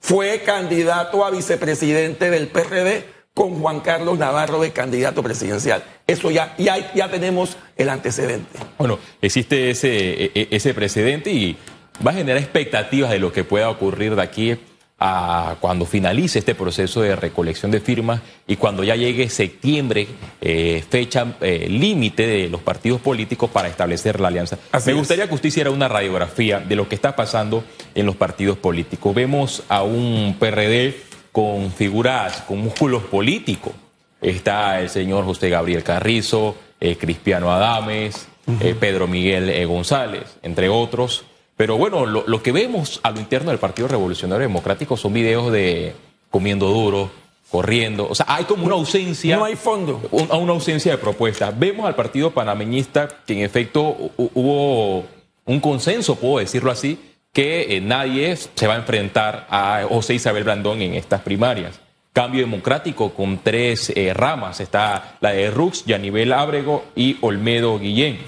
fue 0.00 0.42
candidato 0.42 1.24
a 1.24 1.30
vicepresidente 1.30 2.28
del 2.28 2.48
PRD 2.48 3.17
con 3.38 3.60
Juan 3.60 3.78
Carlos 3.78 4.18
Navarro 4.18 4.60
de 4.60 4.72
candidato 4.72 5.22
presidencial. 5.22 5.84
Eso 6.08 6.32
ya, 6.32 6.56
ya, 6.58 6.92
ya 6.92 7.08
tenemos 7.08 7.56
el 7.76 7.88
antecedente. 7.88 8.58
Bueno, 8.76 8.98
existe 9.22 9.70
ese, 9.70 10.24
e, 10.24 10.32
e, 10.34 10.48
ese 10.50 10.74
precedente 10.74 11.30
y 11.30 11.56
va 12.04 12.10
a 12.10 12.14
generar 12.14 12.42
expectativas 12.42 13.12
de 13.12 13.20
lo 13.20 13.32
que 13.32 13.44
pueda 13.44 13.70
ocurrir 13.70 14.16
de 14.16 14.22
aquí 14.22 14.58
a 14.98 15.54
cuando 15.60 15.86
finalice 15.86 16.40
este 16.40 16.56
proceso 16.56 17.00
de 17.00 17.14
recolección 17.14 17.70
de 17.70 17.78
firmas 17.78 18.22
y 18.48 18.56
cuando 18.56 18.82
ya 18.82 18.96
llegue 18.96 19.30
septiembre, 19.30 20.08
eh, 20.40 20.82
fecha 20.90 21.36
eh, 21.40 21.68
límite 21.70 22.26
de 22.26 22.48
los 22.48 22.60
partidos 22.62 23.00
políticos 23.00 23.50
para 23.50 23.68
establecer 23.68 24.18
la 24.18 24.26
alianza. 24.26 24.58
Me 24.84 24.94
gustaría 24.94 25.28
que 25.28 25.34
usted 25.36 25.50
hiciera 25.50 25.70
una 25.70 25.86
radiografía 25.86 26.58
de 26.58 26.74
lo 26.74 26.88
que 26.88 26.96
está 26.96 27.14
pasando 27.14 27.62
en 27.94 28.04
los 28.04 28.16
partidos 28.16 28.58
políticos. 28.58 29.14
Vemos 29.14 29.62
a 29.68 29.84
un 29.84 30.34
PRD 30.40 31.07
con 31.38 31.70
figuras, 31.70 32.42
con 32.48 32.58
músculos 32.58 33.04
políticos. 33.04 33.72
Está 34.20 34.80
el 34.80 34.90
señor 34.90 35.24
José 35.24 35.48
Gabriel 35.48 35.84
Carrizo, 35.84 36.56
eh, 36.80 36.96
Cristiano 36.96 37.52
Adames, 37.52 38.26
eh, 38.60 38.74
Pedro 38.74 39.06
Miguel 39.06 39.48
eh, 39.48 39.64
González, 39.64 40.24
entre 40.42 40.68
otros. 40.68 41.22
Pero 41.56 41.78
bueno, 41.78 42.06
lo, 42.06 42.42
que 42.42 42.50
vemos 42.50 42.98
a 43.04 43.12
lo 43.12 43.20
interno 43.20 43.50
del 43.52 43.60
Partido 43.60 43.86
Revolucionario 43.86 44.48
Democrático 44.48 44.96
son 44.96 45.12
videos 45.12 45.52
de 45.52 45.94
comiendo 46.28 46.66
duro, 46.70 47.08
corriendo. 47.52 48.08
O 48.10 48.16
sea, 48.16 48.26
hay 48.28 48.42
como 48.42 48.66
una 48.66 48.74
ausencia. 48.74 49.36
No 49.36 49.44
hay 49.44 49.54
fondo. 49.54 50.02
una 50.10 50.52
ausencia 50.52 50.90
de 50.90 50.98
propuestas. 50.98 51.56
Vemos 51.56 51.86
al 51.86 51.94
Partido 51.94 52.32
Panameñista 52.32 53.06
que 53.24 53.34
en 53.34 53.44
efecto 53.44 54.10
hubo 54.16 55.04
un 55.44 55.60
consenso, 55.60 56.16
puedo 56.16 56.38
decirlo 56.38 56.72
así, 56.72 56.98
que 57.32 57.76
eh, 57.76 57.80
nadie 57.80 58.36
se 58.36 58.66
va 58.66 58.74
a 58.74 58.78
enfrentar 58.78 59.46
a 59.50 59.82
José 59.88 60.14
Isabel 60.14 60.44
Blandón 60.44 60.82
en 60.82 60.94
estas 60.94 61.22
primarias. 61.22 61.80
Cambio 62.12 62.40
Democrático 62.40 63.10
con 63.14 63.38
tres 63.38 63.92
eh, 63.94 64.12
ramas. 64.12 64.60
Está 64.60 65.16
la 65.20 65.32
de 65.32 65.50
Rux, 65.50 65.84
Yanivel 65.84 66.32
Ábrego 66.32 66.84
y 66.96 67.16
Olmedo 67.20 67.78
Guillén. 67.78 68.18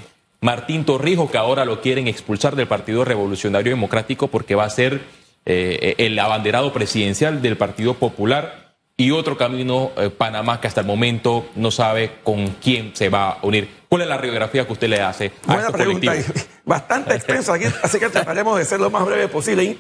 Martín 0.40 0.85
Torrijos, 0.85 1.30
que 1.30 1.38
ahora 1.38 1.64
lo 1.64 1.80
quieren 1.80 2.09
expulsar 2.09 2.57
del 2.57 2.69
Partido 2.69 3.04
Revolucionario 3.04 3.73
Democrático 3.73 4.28
porque 4.28 4.54
va 4.54 4.64
a 4.64 4.71
ser 4.71 5.00
eh, 5.45 5.95
el 5.99 6.19
abanderado 6.19 6.73
presidencial 6.73 7.42
del 7.42 7.57
Partido 7.57 7.95
Popular 7.95 8.76
y 8.97 9.11
otro 9.11 9.37
camino, 9.37 9.92
Panamá, 10.19 10.61
que 10.61 10.69
hasta 10.69 10.83
el 10.83 10.87
momento 10.87 11.47
no 11.57 11.71
sabe 11.71 12.12
con 12.23 12.49
quién 12.62 12.95
se 12.95 13.09
va 13.09 13.30
a 13.30 13.38
unir. 13.42 13.79
¿Cuál 13.90 14.02
es 14.02 14.09
la 14.09 14.16
radiografía 14.16 14.64
que 14.64 14.73
usted 14.73 14.88
le 14.88 15.02
hace 15.02 15.32
a 15.49 15.54
Buena 15.54 15.70
pregunta, 15.70 16.14
bastante 16.64 17.16
extensa, 17.16 17.54
así 17.82 17.99
que 17.99 18.09
trataremos 18.09 18.56
de 18.56 18.64
ser 18.64 18.78
lo 18.78 18.88
más 18.88 19.04
breve 19.04 19.26
posible. 19.26 19.78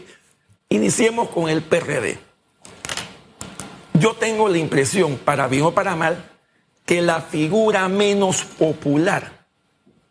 Iniciemos 0.68 1.30
con 1.30 1.48
el 1.48 1.62
PRD. 1.62 2.18
Yo 3.94 4.14
tengo 4.14 4.48
la 4.48 4.58
impresión, 4.58 5.16
para 5.16 5.46
bien 5.46 5.62
o 5.62 5.72
para 5.72 5.94
mal, 5.94 6.24
que 6.84 7.00
la 7.02 7.20
figura 7.20 7.88
menos 7.88 8.42
popular 8.42 9.46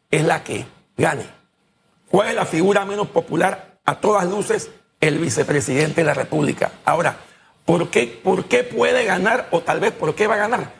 es 0.10 0.24
la 0.24 0.44
que 0.46 0.66
gane. 0.96 1.26
¿Cuál 2.10 2.30
es 2.30 2.36
la 2.36 2.46
figura 2.46 2.86
menos 2.86 3.10
popular? 3.10 3.80
A 3.84 4.00
todas 4.00 4.26
luces, 4.26 4.72
el 5.02 5.18
vicepresidente 5.18 6.02
de 6.02 6.06
la 6.06 6.14
República. 6.14 6.72
Ahora, 6.86 7.18
¿Por 7.70 7.92
qué, 7.92 8.08
¿Por 8.08 8.46
qué 8.46 8.64
puede 8.64 9.06
ganar 9.06 9.48
o 9.52 9.62
tal 9.62 9.80
vez 9.80 9.92
por 9.92 10.16
qué 10.16 10.26
va 10.26 10.34
a 10.34 10.38
ganar? 10.40 10.79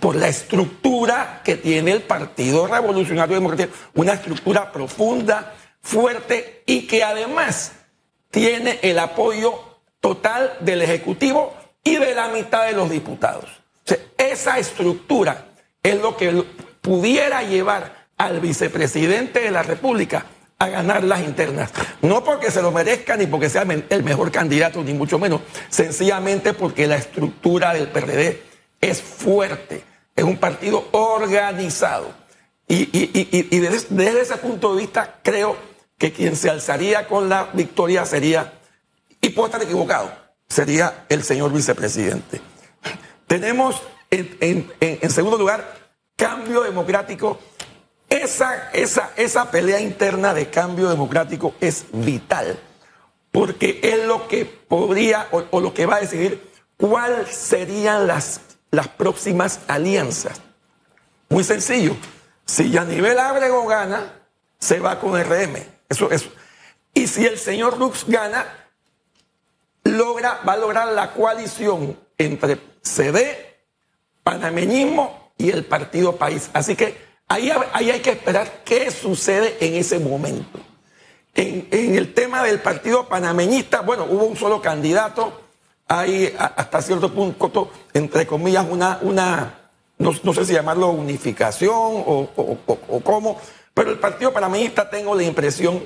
Por 0.00 0.16
la 0.16 0.28
estructura 0.28 1.40
que 1.44 1.56
tiene 1.56 1.92
el 1.92 2.02
Partido 2.02 2.66
Revolucionario 2.66 3.36
Democrático, 3.36 3.76
una 3.94 4.14
estructura 4.14 4.72
profunda, 4.72 5.54
fuerte 5.80 6.62
y 6.66 6.86
que 6.86 7.04
además 7.04 7.72
tiene 8.30 8.80
el 8.82 8.98
apoyo 8.98 9.54
total 10.00 10.56
del 10.60 10.82
Ejecutivo 10.82 11.54
y 11.84 11.96
de 11.96 12.14
la 12.14 12.28
mitad 12.28 12.66
de 12.66 12.72
los 12.72 12.90
diputados. 12.90 13.48
esa 14.18 14.58
estructura 14.58 15.46
es 15.82 16.00
lo 16.00 16.16
que 16.16 16.44
pudiera 16.80 17.42
llevar 17.42 18.08
al 18.16 18.40
vicepresidente 18.40 19.40
de 19.40 19.50
la 19.50 19.62
República 19.62 20.26
a 20.58 20.68
ganar 20.68 21.04
las 21.04 21.20
internas. 21.20 21.72
No 22.02 22.24
porque 22.24 22.50
se 22.50 22.62
lo 22.62 22.72
merezca 22.72 23.16
ni 23.16 23.26
porque 23.26 23.50
sea 23.50 23.66
el 23.90 24.02
mejor 24.02 24.32
candidato, 24.32 24.82
ni 24.82 24.94
mucho 24.94 25.18
menos. 25.18 25.42
Sencillamente 25.68 26.54
porque 26.54 26.86
la 26.86 26.96
estructura 26.96 27.74
del 27.74 27.88
PRD 27.88 28.42
es 28.80 29.02
fuerte. 29.02 29.84
Es 30.14 30.24
un 30.24 30.38
partido 30.38 30.88
organizado. 30.92 32.14
Y, 32.68 33.60
desde, 33.60 34.20
ese 34.20 34.36
punto 34.38 34.74
de 34.74 34.80
vista 34.80 35.20
creo 35.22 35.56
que 35.98 36.12
quien 36.12 36.36
se 36.36 36.50
alzaría 36.50 37.06
con 37.06 37.28
la 37.28 37.50
victoria 37.52 38.04
sería, 38.04 38.52
y 39.20 39.30
puedo 39.30 39.46
estar 39.46 39.62
equivocado, 39.62 40.10
sería 40.48 41.06
el 41.08 41.22
señor 41.22 41.52
vicepresidente. 41.52 42.40
Tenemos 43.26 43.82
en 44.10 45.10
segundo 45.10 45.38
lugar 45.38 45.76
cambio 46.16 46.62
democrático 46.62 47.38
esa, 48.08 48.70
esa, 48.72 49.10
esa 49.16 49.50
pelea 49.50 49.80
interna 49.80 50.32
de 50.32 50.48
cambio 50.48 50.88
democrático 50.88 51.54
es 51.60 51.86
vital, 51.92 52.58
porque 53.32 53.80
es 53.82 54.04
lo 54.04 54.28
que 54.28 54.44
podría 54.44 55.26
o, 55.32 55.60
lo 55.60 55.74
que 55.74 55.86
va 55.86 55.96
a 55.96 56.00
decidir 56.00 56.52
cuáles 56.76 57.34
serían 57.34 58.06
las, 58.06 58.40
las 58.76 58.88
próximas 58.88 59.60
alianzas. 59.66 60.40
Muy 61.28 61.42
sencillo. 61.42 61.96
Si 62.44 62.70
Yanivel 62.70 63.18
Ábrego 63.18 63.66
gana, 63.66 64.12
se 64.58 64.78
va 64.78 65.00
con 65.00 65.20
RM. 65.20 65.56
Eso, 65.88 66.10
eso. 66.10 66.30
Y 66.94 67.08
si 67.08 67.26
el 67.26 67.38
señor 67.38 67.78
Lux 67.78 68.04
gana, 68.06 68.46
logra, 69.82 70.40
va 70.48 70.52
a 70.52 70.56
lograr 70.56 70.88
la 70.88 71.12
coalición 71.12 71.98
entre 72.16 72.60
CD, 72.82 73.58
panameñismo 74.22 75.32
y 75.36 75.50
el 75.50 75.64
Partido 75.64 76.16
País. 76.16 76.50
Así 76.52 76.76
que 76.76 77.06
Ahí, 77.28 77.50
hay 77.72 78.00
que 78.00 78.10
esperar 78.10 78.62
qué 78.64 78.90
sucede 78.90 79.56
en 79.60 79.74
ese 79.74 79.98
momento. 79.98 80.60
En, 81.34 81.96
el 81.96 82.14
tema 82.14 82.42
del 82.44 82.60
partido 82.60 83.08
panameñista, 83.08 83.80
bueno, 83.80 84.06
hubo 84.08 84.24
un 84.24 84.36
solo 84.36 84.62
candidato, 84.62 85.45
hay 85.88 86.34
hasta 86.38 86.82
cierto 86.82 87.12
punto, 87.12 87.70
entre 87.94 88.26
comillas, 88.26 88.66
una, 88.68 88.98
una 89.02 89.70
no, 89.98 90.12
sé 90.34 90.44
si 90.44 90.52
llamarlo 90.52 90.90
unificación 90.90 91.72
o, 91.74 92.28
o, 92.36 93.00
cómo, 93.00 93.40
pero 93.72 93.90
el 93.90 93.98
partido 93.98 94.32
panameñista 94.32 94.90
tengo 94.90 95.14
la 95.14 95.22
impresión 95.22 95.82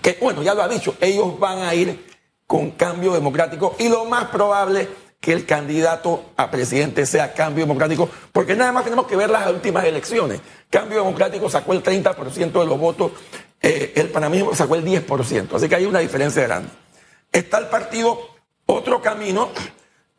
que, 0.00 0.18
bueno, 0.20 0.42
ya 0.42 0.54
lo 0.54 0.62
ha 0.62 0.68
dicho, 0.68 0.94
ellos 1.00 1.38
van 1.38 1.58
a 1.58 1.74
ir 1.74 2.06
con 2.46 2.72
cambio 2.72 3.12
democrático 3.12 3.74
y 3.78 3.88
lo 3.88 4.04
más 4.04 4.26
probable 4.26 4.88
que 5.20 5.32
el 5.32 5.44
candidato 5.44 6.30
a 6.36 6.50
presidente 6.50 7.04
sea 7.04 7.34
Cambio 7.34 7.64
Democrático, 7.64 8.08
porque 8.32 8.56
nada 8.56 8.72
más 8.72 8.84
tenemos 8.84 9.06
que 9.06 9.16
ver 9.16 9.28
las 9.28 9.46
últimas 9.50 9.84
elecciones. 9.84 10.40
Cambio 10.70 10.98
Democrático 10.98 11.50
sacó 11.50 11.74
el 11.74 11.82
30% 11.82 12.52
de 12.52 12.66
los 12.66 12.78
votos, 12.78 13.12
eh, 13.60 13.92
el 13.96 14.08
panameño 14.08 14.54
sacó 14.54 14.76
el 14.76 14.84
10%, 14.84 15.54
así 15.54 15.68
que 15.68 15.74
hay 15.74 15.84
una 15.84 15.98
diferencia 15.98 16.42
grande. 16.42 16.70
Está 17.30 17.58
el 17.58 17.66
partido 17.66 18.18
Otro 18.70 19.02
Camino, 19.02 19.50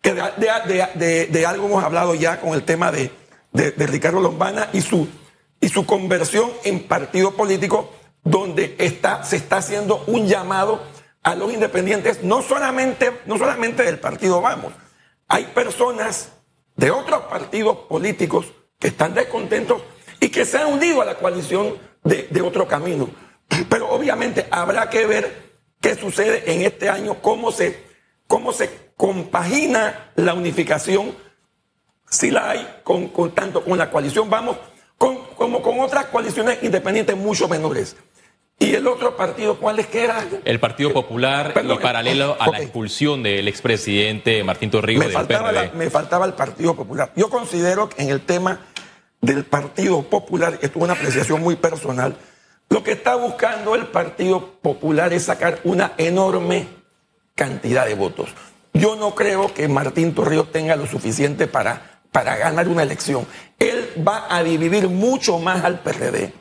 que 0.02 0.14
de, 0.14 1.46
algo 1.46 1.68
hemos 1.68 1.84
hablado 1.84 2.16
ya 2.16 2.42
con 2.42 2.54
el 2.54 2.64
tema 2.64 2.92
de, 2.92 3.12
Ricardo 3.54 4.20
Lombana 4.20 4.70
y 4.74 4.82
su, 4.82 5.08
y 5.60 5.70
su 5.70 5.86
conversión 5.86 6.52
en 6.64 6.84
partido 6.84 7.32
político, 7.32 7.92
donde 8.24 8.76
está, 8.78 9.24
se 9.24 9.38
está 9.38 9.58
haciendo 9.58 10.04
un 10.08 10.28
llamado 10.28 10.82
a 11.24 11.34
los 11.36 11.54
independientes, 11.54 12.24
no 12.24 12.42
solamente, 12.42 13.22
no 13.26 13.38
solamente 13.38 13.84
del 13.84 14.00
partido 14.00 14.42
Vamos, 14.42 14.74
hay 15.28 15.46
personas 15.46 16.30
de 16.76 16.92
otros 16.92 17.22
partidos 17.24 17.78
políticos 17.88 18.48
que 18.80 18.88
están 18.88 19.14
descontentos 19.14 19.82
y 20.20 20.30
que 20.30 20.46
se 20.46 20.58
han 20.58 20.68
unido 20.68 21.02
a 21.02 21.06
la 21.06 21.16
coalición 21.16 21.78
de, 22.04 22.42
otro 22.42 22.68
camino. 22.68 23.10
Pero 23.70 23.90
obviamente 23.90 24.48
habrá 24.52 24.90
que 24.90 25.06
ver 25.06 25.52
qué 25.80 25.96
sucede 25.96 26.52
en 26.52 26.64
este 26.64 26.90
año, 26.90 27.22
cómo 27.22 27.52
se, 27.52 27.91
cómo 28.32 28.54
se 28.54 28.94
compagina 28.96 30.14
la 30.16 30.34
unificación, 30.34 31.14
si 32.10 32.32
la 32.32 32.52
hay, 32.52 32.66
con, 32.82 33.10
tanto 33.36 33.62
con 33.62 33.78
la 33.78 33.92
coalición, 33.92 34.30
vamos, 34.30 34.56
como 34.98 35.62
con 35.62 35.82
otras 35.82 36.06
coaliciones 36.06 36.60
independientes 36.64 37.18
mucho 37.18 37.50
menores. 37.50 37.98
¿Y 38.58 38.74
el 38.74 38.88
otro 38.88 39.18
partido 39.18 39.58
cuál 39.60 39.80
es 39.80 39.88
que 39.88 40.06
era? 40.06 40.24
El 40.46 40.62
Partido 40.62 40.94
Popular 40.94 41.54
y 41.62 41.78
paralelo 41.80 42.38
a 42.40 42.52
la 42.52 42.62
expulsión 42.62 43.22
del 43.22 43.50
expresidente 43.50 44.42
Martín 44.46 44.72
Torrijos 44.72 45.08
me 45.08 45.12
faltaba 45.12 45.52
me 45.74 45.90
faltaba 45.90 46.26
el 46.26 46.34
Partido 46.34 46.74
Popular. 46.74 47.12
Yo 47.18 47.30
considero 47.30 47.90
que 47.90 48.02
en 48.02 48.12
el 48.12 48.22
tema 48.22 48.62
del 49.20 49.44
Partido 49.44 50.04
Popular, 50.04 50.54
esto 50.62 50.80
es 50.80 50.84
una 50.84 50.94
apreciación 50.94 51.42
muy 51.42 51.58
personal, 51.58 52.16
lo 52.70 52.82
que 52.82 52.94
está 52.94 53.16
buscando 53.16 53.76
el 53.76 53.88
Partido 53.88 54.54
Popular 54.62 55.12
es 55.12 55.24
sacar 55.24 55.60
una 55.66 55.96
enorme 55.98 56.81
cantidad 57.42 57.88
de 57.88 57.96
votos. 57.96 58.30
Yo 58.72 58.96
no 58.96 59.16
creo 59.16 59.52
que 59.52 59.68
Martín 59.68 60.14
Torrijos 60.14 60.52
tenga 60.52 60.76
lo 60.76 60.86
suficiente 60.86 61.48
para, 61.48 62.02
para 62.12 62.38
ganar 62.38 62.68
una 62.68 62.84
elección. 62.84 63.26
Él 63.58 63.90
va 64.08 64.28
a 64.30 64.44
dividir 64.44 64.88
mucho 64.88 65.40
más 65.40 65.64
al 65.64 65.80
PRD. 65.80 66.34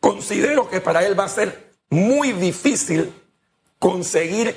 Considero 0.00 0.70
que 0.70 0.80
para 0.80 1.04
él 1.04 1.18
va 1.18 1.24
a 1.24 1.28
ser 1.28 1.74
muy 1.90 2.32
difícil 2.32 3.12
conseguir 3.78 4.56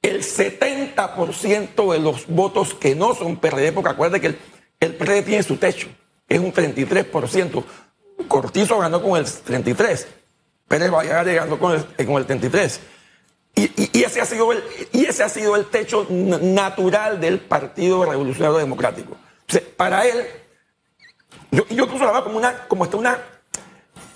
el 0.00 0.22
70% 0.22 1.92
de 1.92 1.98
los 1.98 2.26
votos 2.28 2.72
que 2.72 2.94
no 2.94 3.14
son 3.14 3.36
PRD, 3.36 3.72
porque 3.72 3.90
acuérdate 3.90 4.22
que 4.22 4.38
el, 4.80 4.94
PRD 4.94 5.22
tiene 5.22 5.42
su 5.42 5.58
techo, 5.58 5.88
es 6.26 6.40
un 6.40 6.50
33%. 6.50 7.62
Cortizo 8.26 8.78
ganó 8.78 9.02
con 9.02 9.18
el 9.18 9.30
33. 9.30 10.08
Pérez 10.66 10.90
Valladares 10.90 11.34
ganó 11.36 11.58
con 11.58 11.72
el, 11.74 12.06
con 12.06 12.16
el 12.16 12.24
33. 12.24 12.80
Y, 13.54 14.02
ese 14.02 14.20
ha 14.20 14.24
sido 14.24 14.50
el, 14.52 14.62
y 14.92 15.04
ese 15.04 15.22
ha 15.22 15.28
sido 15.28 15.56
el 15.56 15.66
techo 15.66 16.06
natural 16.08 17.20
del 17.20 17.40
Partido 17.40 18.04
Revolucionario 18.04 18.58
Democrático. 18.58 19.16
para 19.76 20.06
él, 20.06 20.26
yo, 21.50 21.66
yo 21.68 21.84
incluso 21.84 22.04
la 22.04 22.12
veo 22.12 22.24
como 22.24 22.38
una, 22.38 22.66
como 22.66 22.84
está 22.84 22.96
una, 22.96 23.18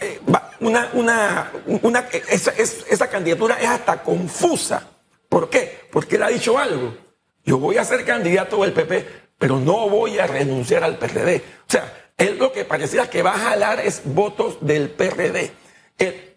eh, 0.00 0.21
una, 0.61 0.90
una, 0.95 1.52
una 1.83 2.00
esa, 2.31 2.52
esa 2.52 3.11
candidatura 3.11 3.59
es 3.61 3.69
hasta 3.69 4.02
confusa. 4.02 4.88
¿Por 5.28 5.50
qué? 5.50 5.87
Porque 5.93 6.16
él 6.16 6.23
ha 6.23 6.28
dicho 6.28 6.57
algo. 6.59 6.97
Yo 7.45 7.59
voy 7.59 7.76
a 7.76 7.85
ser 7.85 8.05
candidato 8.05 8.62
del 8.62 8.73
PP, 8.73 9.07
pero 9.38 9.59
no 9.59 9.88
voy 9.88 10.19
a 10.19 10.26
renunciar 10.26 10.83
al 10.83 10.99
PRD. 10.99 11.43
O 11.69 11.71
sea, 11.71 12.11
él 12.16 12.38
lo 12.38 12.52
que 12.52 12.64
pareciera 12.64 13.11
que 13.11 13.23
va 13.23 13.35
a 13.35 13.38
jalar 13.38 13.81
es 13.81 14.00
votos 14.05 14.59
del 14.62 14.88
PRD. 14.88 15.52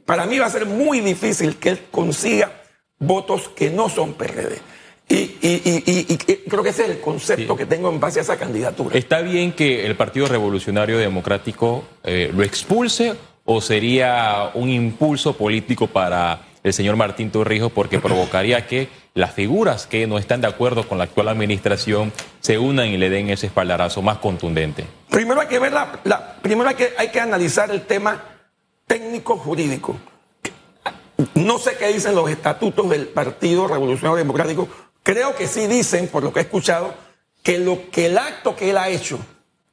para 0.06 0.26
mí 0.26 0.38
va 0.38 0.48
a 0.48 0.52
ser 0.52 0.66
muy 0.66 1.00
difícil 1.00 1.58
que 1.58 1.70
él 1.70 1.88
consiga 1.92 2.60
votos 3.00 3.50
que 3.50 3.70
no 3.70 3.90
son 3.90 4.14
PRD. 4.14 4.60
Y, 5.12 5.28
creo 6.48 6.62
que 6.62 6.70
ese 6.70 6.84
es 6.84 6.90
el 6.90 7.00
concepto 7.00 7.56
que 7.56 7.66
tengo 7.66 7.90
en 7.90 8.00
base 8.00 8.20
a 8.20 8.22
esa 8.22 8.38
candidatura. 8.38 8.96
¿Está 8.96 9.22
bien 9.22 9.54
que 9.54 9.86
el 9.88 9.96
Partido 9.96 10.28
Revolucionario 10.28 11.00
Democrático 11.00 11.84
eh, 12.04 12.32
lo 12.34 12.44
expulse 12.44 13.16
o 13.46 13.60
sería 13.60 14.52
un 14.54 14.70
impulso 14.70 15.36
político 15.36 15.88
para 15.88 16.42
el 16.62 16.74
señor 16.74 16.96
Martín 16.96 17.32
Torrijos 17.32 17.72
porque 17.72 17.98
provocaría 18.00 18.68
que 18.68 18.88
las 19.16 19.34
figuras 19.34 19.88
que 19.88 20.06
no 20.06 20.20
están 20.20 20.42
de 20.42 20.48
acuerdo 20.48 20.88
con 20.88 21.00
la 21.00 21.06
actual 21.06 21.30
administración 21.30 22.14
se 22.40 22.60
unan 22.60 22.88
y 22.88 22.98
le 22.98 23.10
den 23.10 23.30
ese 23.30 23.48
espaldarazo 23.48 24.04
más 24.04 24.20
contundente? 24.20 24.86
Primero 25.10 25.42
hay 25.42 25.48
que 25.48 25.58
ver 25.58 25.74
la, 25.74 26.36
primero 26.44 26.70
hay 26.70 26.76
que, 26.76 26.94
hay 26.96 27.10
que 27.10 27.20
analizar 27.20 27.72
el 27.72 27.82
tema 27.82 28.24
técnico 28.86 29.38
jurídico. 29.38 29.98
No 31.34 31.60
sé 31.60 31.76
qué 31.78 31.88
dicen 31.88 32.16
los 32.16 32.30
estatutos 32.30 32.90
del 32.90 33.08
Partido 33.08 33.68
Revolucionario 33.68 34.18
Democrático. 34.18 34.70
Creo 35.04 35.36
que 35.36 35.48
sí 35.48 35.68
dicen, 35.68 36.08
por 36.08 36.24
lo 36.24 36.32
que 36.32 36.40
he 36.40 36.44
escuchado, 36.44 36.94
que 37.44 37.58
lo 37.58 37.90
que 37.92 38.06
el 38.08 38.18
acto 38.18 38.56
que 38.56 38.70
él 38.70 38.78
ha 38.78 38.90
hecho 38.90 39.20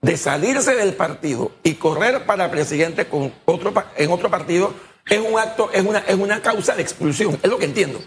de 0.01 0.17
salirse 0.17 0.75
del 0.75 0.95
partido 0.95 1.53
y 1.63 1.75
correr 1.75 2.27
para 2.27 2.51
presidente 2.51 3.07
con 3.07 3.33
otro, 3.45 3.73
en 3.97 4.11
otro 4.11 4.31
partido 4.31 4.73
es 5.07 5.21
un 5.21 5.39
acto, 5.39 5.71
es 5.73 5.85
una, 5.85 6.01
es 6.01 6.17
una 6.17 6.43
causa 6.43 6.75
de 6.75 6.83
expulsión, 6.83 7.39
es 7.43 7.51
lo 7.51 7.59
que 7.59 7.67
entiendo. 7.67 8.01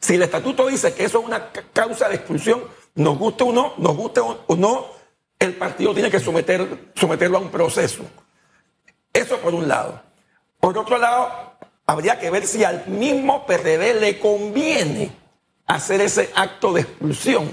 si 0.00 0.14
el 0.14 0.22
estatuto 0.22 0.66
dice 0.66 0.94
que 0.94 1.04
eso 1.04 1.20
es 1.20 1.26
una 1.26 1.50
causa 1.72 2.08
de 2.08 2.16
expulsión, 2.16 2.62
nos 2.94 3.18
guste 3.18 3.44
o 3.44 3.52
no, 3.52 3.74
nos 3.78 3.96
guste 3.96 4.20
o 4.20 4.56
no, 4.56 4.86
el 5.38 5.54
partido 5.54 5.94
tiene 5.94 6.10
que 6.10 6.20
someter, 6.20 6.90
someterlo 6.94 7.38
a 7.38 7.40
un 7.40 7.50
proceso. 7.50 8.04
Eso 9.12 9.38
por 9.38 9.54
un 9.54 9.68
lado. 9.68 10.02
Por 10.60 10.76
otro 10.76 10.98
lado, 10.98 11.47
habría 11.88 12.18
que 12.20 12.30
ver 12.30 12.46
si 12.46 12.64
al 12.64 12.86
mismo 12.86 13.46
PRD 13.46 13.94
le 13.94 14.20
conviene 14.20 15.10
hacer 15.66 16.02
ese 16.02 16.30
acto 16.34 16.74
de 16.74 16.82
expulsión. 16.82 17.52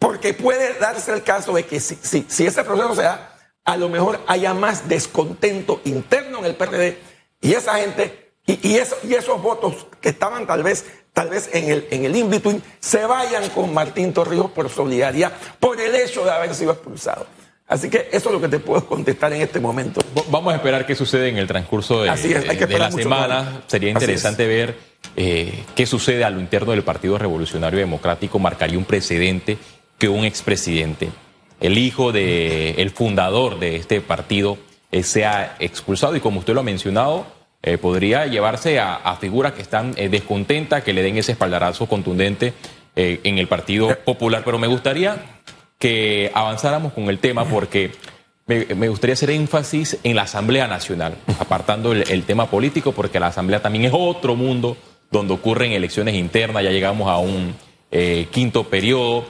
Porque 0.00 0.34
puede 0.34 0.74
darse 0.78 1.12
el 1.12 1.22
caso 1.22 1.52
de 1.52 1.64
que 1.64 1.78
si, 1.78 2.26
ese 2.28 2.64
proceso 2.64 2.96
se 2.96 3.02
da, 3.02 3.36
a 3.64 3.76
lo 3.76 3.88
mejor 3.88 4.20
haya 4.26 4.54
más 4.54 4.88
descontento 4.88 5.80
interno 5.84 6.40
en 6.40 6.46
el 6.46 6.56
PRD 6.56 6.98
y 7.40 7.54
esa 7.54 7.76
gente 7.76 8.32
y 8.46 8.76
esos 8.76 9.42
votos 9.42 9.86
que 10.00 10.08
estaban 10.08 10.46
tal 10.46 10.62
vez 10.62 10.84
tal 11.12 11.28
vez 11.28 11.50
en 11.52 11.70
el, 11.70 11.86
en 11.90 12.04
el 12.06 12.16
in-between 12.16 12.62
se 12.80 13.04
vayan 13.04 13.50
con 13.50 13.74
Martín 13.74 14.12
Torrijos 14.12 14.50
por 14.50 14.68
solidaridad, 14.68 15.32
por 15.60 15.80
el 15.80 15.94
hecho 15.94 16.24
de 16.24 16.30
haber 16.30 16.54
sido 16.54 16.72
expulsado. 16.72 17.26
Así 17.68 17.90
que 17.90 18.08
eso 18.10 18.30
es 18.30 18.34
lo 18.34 18.40
que 18.40 18.48
te 18.48 18.58
puedo 18.58 18.86
contestar 18.86 19.30
en 19.34 19.42
este 19.42 19.60
momento. 19.60 20.00
Vamos 20.30 20.54
a 20.54 20.56
esperar 20.56 20.86
qué 20.86 20.94
sucede 20.94 21.28
en 21.28 21.36
el 21.36 21.46
transcurso 21.46 22.02
de, 22.02 22.10
de 22.10 22.78
la 22.78 22.90
semana. 22.90 23.62
Sería 23.66 23.90
interesante 23.90 24.46
ver 24.46 24.74
eh, 25.16 25.64
qué 25.74 25.84
sucede 25.84 26.24
a 26.24 26.30
lo 26.30 26.40
interno 26.40 26.72
del 26.72 26.82
Partido 26.82 27.18
Revolucionario 27.18 27.78
Democrático. 27.78 28.38
Marcaría 28.38 28.78
un 28.78 28.86
precedente 28.86 29.58
que 29.98 30.08
un 30.08 30.24
expresidente 30.24 31.10
el 31.60 31.76
hijo 31.76 32.12
del 32.12 32.74
el 32.78 32.90
fundador 32.90 33.58
de 33.58 33.76
este 33.76 34.00
partido 34.00 34.58
eh, 34.92 35.02
sea 35.02 35.56
expulsado 35.58 36.14
y 36.16 36.20
como 36.20 36.38
usted 36.38 36.54
lo 36.54 36.60
ha 36.60 36.64
mencionado, 36.64 37.26
eh, 37.62 37.76
podría 37.76 38.26
llevarse 38.26 38.78
a, 38.78 39.14
figuras 39.20 39.52
que 39.52 39.62
están 39.62 39.92
descontentas, 39.92 40.84
que 40.84 40.92
le 40.92 41.02
den 41.02 41.18
ese 41.18 41.32
espaldarazo 41.32 41.86
contundente 41.86 42.54
en 42.94 43.38
el 43.38 43.46
Partido 43.46 43.96
Popular. 44.04 44.42
Pero 44.44 44.58
me 44.58 44.66
gustaría 44.66 45.37
que 45.78 46.30
avanzáramos 46.34 46.92
con 46.92 47.08
el 47.08 47.18
tema 47.18 47.44
porque 47.44 47.92
me, 48.46 48.88
gustaría 48.88 49.14
hacer 49.14 49.30
énfasis 49.30 49.98
en 50.02 50.16
la 50.16 50.22
Asamblea 50.22 50.66
Nacional, 50.66 51.16
apartando 51.38 51.92
el, 51.92 52.22
tema 52.24 52.50
político 52.50 52.92
porque 52.92 53.20
la 53.20 53.28
Asamblea 53.28 53.60
también 53.60 53.84
es 53.84 53.92
otro 53.94 54.34
mundo 54.36 54.76
donde 55.10 55.34
ocurren 55.34 55.72
elecciones 55.72 56.14
internas, 56.14 56.64
ya 56.64 56.70
llegamos 56.70 57.08
a 57.08 57.18
un 57.18 57.54
quinto 58.30 58.64
periodo 58.64 59.26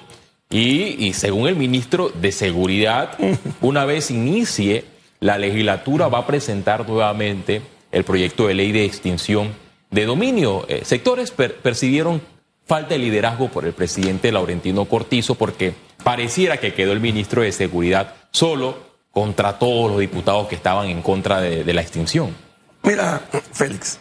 y, 0.50 1.12
según 1.12 1.48
el 1.48 1.56
ministro 1.56 2.10
de 2.10 2.32
Seguridad, 2.32 3.18
una 3.60 3.84
vez 3.84 4.10
inicie 4.10 4.84
la 5.20 5.36
legislatura 5.36 6.08
va 6.08 6.20
a 6.20 6.26
presentar 6.26 6.88
nuevamente 6.88 7.62
el 7.90 8.04
proyecto 8.04 8.46
de 8.46 8.54
ley 8.54 8.72
de 8.72 8.84
extinción 8.84 9.52
de 9.90 10.06
dominio. 10.06 10.64
Eh, 10.68 10.82
sectores 10.84 11.30
percibieron 11.30 12.20
falta 12.66 12.90
de 12.90 12.98
liderazgo 12.98 13.48
por 13.48 13.64
el 13.64 13.72
presidente 13.72 14.30
Laurentino 14.30 14.84
Cortizo 14.84 15.34
porque 15.34 15.74
pareciera 16.08 16.56
que 16.56 16.72
quedó 16.72 16.92
el 16.92 17.00
ministro 17.00 17.42
de 17.42 17.52
Seguridad 17.52 18.14
solo 18.30 18.78
contra 19.10 19.58
todos 19.58 19.90
los 19.90 20.00
diputados 20.00 20.48
que 20.48 20.54
estaban 20.54 20.88
en 20.88 21.02
contra 21.02 21.38
de, 21.42 21.74
la 21.74 21.82
extinción. 21.82 22.34
Mira, 22.82 23.20
Félix, 23.52 23.98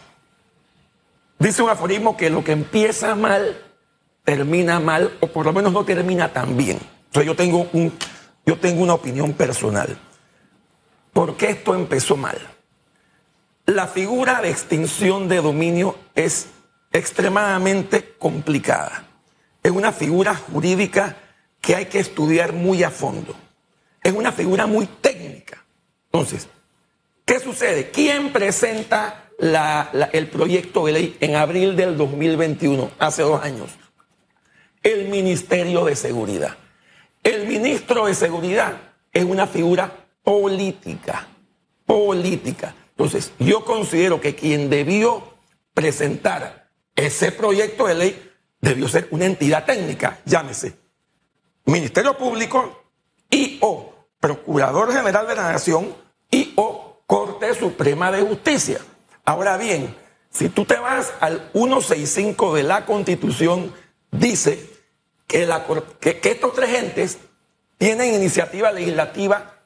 dice 1.38 1.60
un 1.60 1.68
aforismo 1.68 2.16
que 2.16 2.30
lo 2.30 2.42
que 2.42 2.52
empieza 2.52 3.14
mal 3.14 3.58
termina 4.24 4.80
mal 4.80 5.18
o 5.20 5.26
por 5.26 5.44
lo 5.44 5.52
menos 5.52 5.70
no 5.70 5.84
termina 5.84 6.32
tan 6.32 6.56
bien. 6.56 6.78
Entonces 7.08 7.26
yo 7.26 7.36
tengo, 7.36 7.68
un, 7.74 7.92
yo 8.46 8.56
tengo 8.56 8.82
una 8.82 8.94
opinión 8.94 9.34
personal. 9.34 9.94
¿Por 11.12 11.36
qué 11.36 11.50
esto 11.50 11.74
empezó 11.74 12.16
mal? 12.16 12.38
La 13.66 13.86
figura 13.86 14.40
de 14.40 14.48
extinción 14.48 15.28
de 15.28 15.42
dominio 15.42 15.94
es 16.14 16.48
extremadamente 16.90 18.14
complicada. 18.18 19.04
Es 19.62 19.72
una 19.72 19.92
figura 19.92 20.34
jurídica 20.34 21.18
que 21.60 21.74
hay 21.74 21.86
que 21.86 21.98
estudiar 21.98 22.52
muy 22.52 22.82
a 22.82 22.90
fondo. 22.90 23.34
Es 24.02 24.12
una 24.12 24.32
figura 24.32 24.66
muy 24.66 24.86
técnica. 24.86 25.64
Entonces, 26.06 26.48
¿qué 27.24 27.40
sucede? 27.40 27.90
¿Quién 27.90 28.32
presenta 28.32 29.30
el 30.12 30.28
proyecto 30.28 30.86
de 30.86 30.92
ley 30.92 31.16
en 31.20 31.36
abril 31.36 31.76
del 31.76 31.96
2021, 31.96 32.90
hace 32.98 33.22
dos 33.22 33.42
años? 33.42 33.70
el 34.82 35.08
Ministerio 35.08 35.84
de 35.84 35.96
Seguridad. 35.96 36.56
El 37.22 37.46
ministro 37.46 38.06
de 38.06 38.14
Seguridad 38.14 38.80
es 39.12 39.24
una 39.24 39.46
figura 39.46 40.06
política, 40.22 41.26
política. 41.84 42.74
Entonces, 42.90 43.32
yo 43.38 43.64
considero 43.64 44.20
que 44.20 44.34
quien 44.34 44.70
debió 44.70 45.34
presentar 45.74 46.68
ese 46.94 47.32
proyecto 47.32 47.86
de 47.86 47.94
ley 47.94 48.32
debió 48.60 48.88
ser 48.88 49.08
una 49.10 49.26
entidad 49.26 49.64
técnica, 49.64 50.20
llámese 50.24 50.74
Ministerio 51.68 52.16
Público 52.16 52.82
y 53.30 53.58
o 53.60 53.92
Procurador 54.18 54.90
General 54.90 55.26
de 55.26 55.34
la 55.34 55.52
Nación 55.52 55.94
y 56.30 56.54
o 56.56 57.02
Corte 57.06 57.52
Suprema 57.54 58.10
de 58.10 58.22
Justicia. 58.22 58.80
Ahora 59.26 59.58
bien, 59.58 59.94
si 60.30 60.48
tú 60.48 60.64
te 60.64 60.78
vas 60.78 61.12
al 61.20 61.50
165 61.52 62.54
de 62.54 62.62
la 62.62 62.86
Constitución, 62.86 63.74
dice 64.10 64.66
que, 65.26 65.46
estos 66.22 66.54
tres 66.54 66.74
entes 66.74 67.18
tienen 67.76 68.14
iniciativa 68.14 68.72
legislativa, 68.72 69.58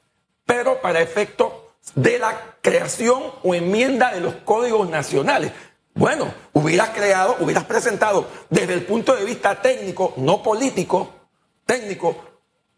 pero 0.45 0.81
para 0.81 1.01
efecto 1.01 1.77
de 1.95 2.19
la 2.19 2.57
creación 2.63 3.23
o 3.45 3.55
enmienda 3.55 4.13
de 4.13 4.21
los 4.23 4.35
códigos 4.45 4.91
nacionales. 4.91 5.53
Bueno, 5.95 6.35
hubieras 6.53 6.89
creado, 6.89 7.37
hubieras 7.39 7.65
presentado 7.65 8.27
desde 8.51 8.75
el 8.75 8.85
punto 8.87 9.15
de 9.15 9.25
vista 9.25 9.63
técnico, 9.63 10.15
no 10.17 10.43
político, 10.43 11.22
técnico, 11.67 12.17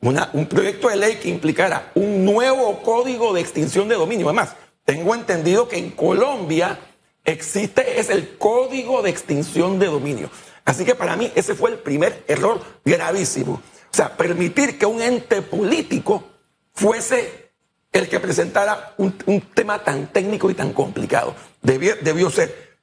un 0.00 0.46
proyecto 0.46 0.88
de 0.88 0.96
ley 0.96 1.16
que 1.16 1.28
implicara 1.28 1.90
un 1.94 2.24
nuevo 2.24 2.82
código 2.82 3.32
de 3.32 3.40
extinción 3.40 3.88
de 3.88 3.94
dominio. 3.94 4.28
Además, 4.28 4.54
tengo 4.84 5.14
entendido 5.14 5.68
que 5.68 5.78
en 5.78 5.90
Colombia 5.90 6.78
existe 7.24 7.98
es 7.98 8.10
el 8.10 8.36
código 8.36 9.02
de 9.02 9.10
extinción 9.10 9.78
de 9.78 9.86
dominio. 9.86 10.30
Así 10.64 10.84
que 10.84 10.94
para 10.94 11.16
mí 11.16 11.30
ese 11.34 11.54
fue 11.54 11.70
el 11.70 11.78
primer 11.78 12.24
error 12.28 12.60
gravísimo. 12.84 13.54
O 13.54 13.96
sea, 13.96 14.16
permitir 14.16 14.78
que 14.78 14.86
un 14.86 15.00
ente 15.00 15.42
político 15.42 16.24
fuese 16.72 17.52
el 17.92 18.08
que 18.08 18.18
presentara 18.18 18.94
un, 18.98 19.12
tema 19.54 19.82
tan 19.82 20.08
técnico 20.08 20.50
y 20.50 20.54
tan 20.54 20.72
complicado. 20.72 21.34
Debió, 21.62 22.28
ser 22.28 22.76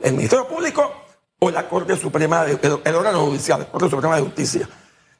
el 0.00 0.12
Ministerio 0.14 0.48
Público 0.48 0.90
o 1.38 1.50
la 1.50 1.68
Corte 1.68 1.96
Suprema, 1.96 2.44
de, 2.44 2.58
el, 2.84 2.94
órgano 2.94 3.26
judicial, 3.26 3.60
la 3.60 3.66
Corte 3.66 3.90
Suprema 3.90 4.16
de 4.16 4.22
Justicia. 4.22 4.68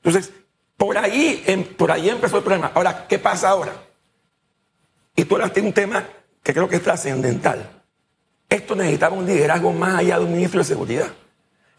Entonces, 0.03 0.33
por 0.77 0.99
ahí, 0.99 1.43
em, 1.47 1.65
por 1.65 1.93
ahí 1.93 2.09
empezó 2.11 2.39
el 2.39 2.43
problema. 2.43 2.73
Ahora, 2.75 3.07
¿qué 3.07 3.19
pasa 3.19 3.51
ahora? 3.51 3.73
Y 5.15 5.25
tú 5.25 5.37
hablaste 5.37 5.61
de 5.61 5.67
un 5.69 5.73
tema 5.73 6.09
que 6.43 6.53
creo 6.53 6.69
que 6.69 6.77
es 6.77 6.83
trascendental. 6.83 7.83
Esto 8.49 8.75
necesitaba 8.75 9.17
un 9.17 9.27
liderazgo 9.27 9.73
más 9.73 10.01
allá 10.01 10.19
de 10.19 10.25
un 10.25 10.33
ministro 10.33 10.59
de 10.59 10.65
Seguridad. 10.65 11.09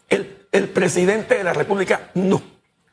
El, 0.08 0.46
el 0.50 0.68
presidente 0.70 1.36
de 1.36 1.44
la 1.44 1.52
República 1.52 2.10
no, 2.14 2.42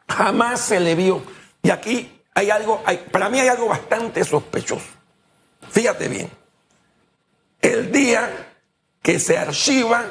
jamás 0.08 0.60
se 0.60 0.80
le 0.80 0.96
vio. 0.96 1.24
Y 1.64 1.70
aquí 1.70 2.22
hay 2.34 2.50
algo, 2.50 2.82
hay, 2.86 2.98
para 3.12 3.30
mí 3.30 3.40
hay 3.40 3.48
algo 3.48 3.68
bastante 3.68 4.24
sospechoso. 4.24 4.86
Fíjate 5.70 6.08
bien. 6.08 6.30
El 7.62 7.92
día 7.92 8.52
que 9.02 9.20
se 9.20 9.38
archiva 9.38 10.06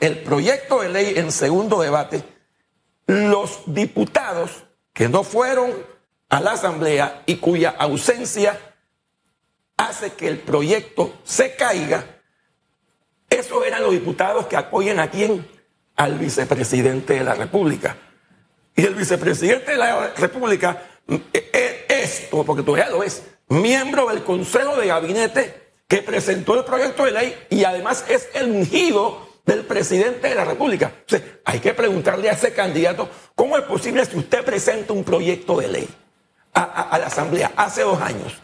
el 0.00 0.18
proyecto 0.22 0.80
de 0.80 0.88
ley 0.88 1.14
en 1.16 1.32
segundo 1.32 1.80
debate, 1.80 2.22
los 3.06 3.62
diputados 3.66 4.64
que 4.92 5.08
no 5.08 5.22
fueron 5.22 5.72
a 6.28 6.40
la 6.40 6.52
Asamblea 6.52 7.22
y 7.26 7.36
cuya 7.36 7.70
ausencia 7.70 8.58
hace 9.76 10.12
que 10.14 10.28
el 10.28 10.38
proyecto 10.38 11.12
se 11.22 11.54
caiga, 11.54 12.04
esos 13.28 13.64
eran 13.66 13.82
los 13.82 13.92
diputados 13.92 14.46
que 14.46 14.56
apoyan 14.56 14.98
a 14.98 15.10
quién? 15.10 15.46
Al 15.96 16.18
vicepresidente 16.18 17.14
de 17.14 17.24
la 17.24 17.34
República. 17.34 17.96
Y 18.74 18.84
el 18.84 18.94
vicepresidente 18.94 19.72
de 19.72 19.78
la 19.78 20.14
República 20.16 20.82
es 21.08 21.20
eh, 21.32 21.50
eh, 21.52 21.86
esto, 21.88 22.44
porque 22.44 22.62
todavía 22.62 22.90
lo 22.90 23.02
es, 23.02 23.22
miembro 23.48 24.08
del 24.08 24.22
Consejo 24.22 24.76
de 24.76 24.88
Gabinete 24.88 25.66
que 25.88 26.02
presentó 26.02 26.54
el 26.56 26.64
proyecto 26.64 27.04
de 27.04 27.12
ley 27.12 27.46
y 27.48 27.64
además 27.64 28.04
es 28.08 28.28
el 28.34 28.50
ungido 28.50 29.25
del 29.46 29.64
presidente 29.64 30.28
de 30.28 30.34
la 30.34 30.44
República. 30.44 30.92
Entonces, 31.00 31.38
hay 31.44 31.60
que 31.60 31.72
preguntarle 31.72 32.28
a 32.28 32.32
ese 32.32 32.52
candidato, 32.52 33.08
¿cómo 33.36 33.56
es 33.56 33.64
posible 33.64 34.04
si 34.04 34.18
usted 34.18 34.44
presenta 34.44 34.92
un 34.92 35.04
proyecto 35.04 35.56
de 35.58 35.68
ley 35.68 35.88
a, 36.52 36.98
la 36.98 37.06
Asamblea 37.06 37.52
hace 37.56 37.82
dos 37.82 38.00
años? 38.00 38.36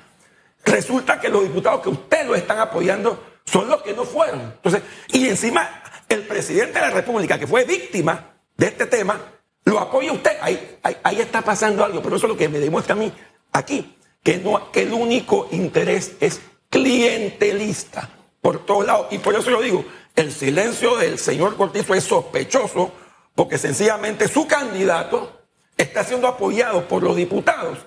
Resulta 0.64 1.20
que 1.20 1.28
los 1.28 1.42
diputados 1.42 1.82
que 1.82 1.88
usted 1.88 2.24
lo 2.24 2.36
están 2.36 2.60
apoyando 2.60 3.20
son 3.44 3.68
los 3.68 3.82
que 3.82 3.92
no 3.92 4.04
fueron. 4.04 4.40
Entonces, 4.40 4.82
y 5.08 5.28
encima, 5.28 5.82
el 6.08 6.22
presidente 6.22 6.74
de 6.74 6.86
la 6.86 6.90
República, 6.90 7.36
que 7.36 7.48
fue 7.48 7.64
víctima 7.64 8.34
de 8.56 8.66
este 8.66 8.86
tema, 8.86 9.20
lo 9.64 9.80
apoya 9.80 10.12
usted. 10.12 10.36
Ahí, 10.40 10.78
ahí, 10.82 11.20
está 11.20 11.42
pasando 11.42 11.84
algo, 11.84 12.00
pero 12.00 12.14
eso 12.14 12.26
es 12.26 12.32
lo 12.32 12.38
que 12.38 12.48
me 12.48 12.60
demuestra 12.60 12.94
a 12.94 12.98
mí 12.98 13.12
aquí, 13.50 13.96
que, 14.22 14.38
no, 14.38 14.70
que 14.70 14.82
el 14.82 14.92
único 14.92 15.48
interés 15.50 16.12
es 16.20 16.40
clientelista 16.70 18.08
por 18.40 18.64
todos 18.64 18.86
lados. 18.86 19.08
Y 19.10 19.18
por 19.18 19.34
eso 19.34 19.50
yo 19.50 19.60
digo, 19.60 19.84
el 20.16 20.32
silencio 20.32 20.96
del 20.96 21.18
señor 21.18 21.56
Cortizo 21.56 21.94
es 21.94 22.04
sospechoso 22.04 22.92
porque 23.34 23.58
sencillamente 23.58 24.28
su 24.28 24.46
candidato 24.46 25.40
está 25.76 26.04
siendo 26.04 26.28
apoyado 26.28 26.86
por 26.86 27.02
los 27.02 27.16
diputados 27.16 27.78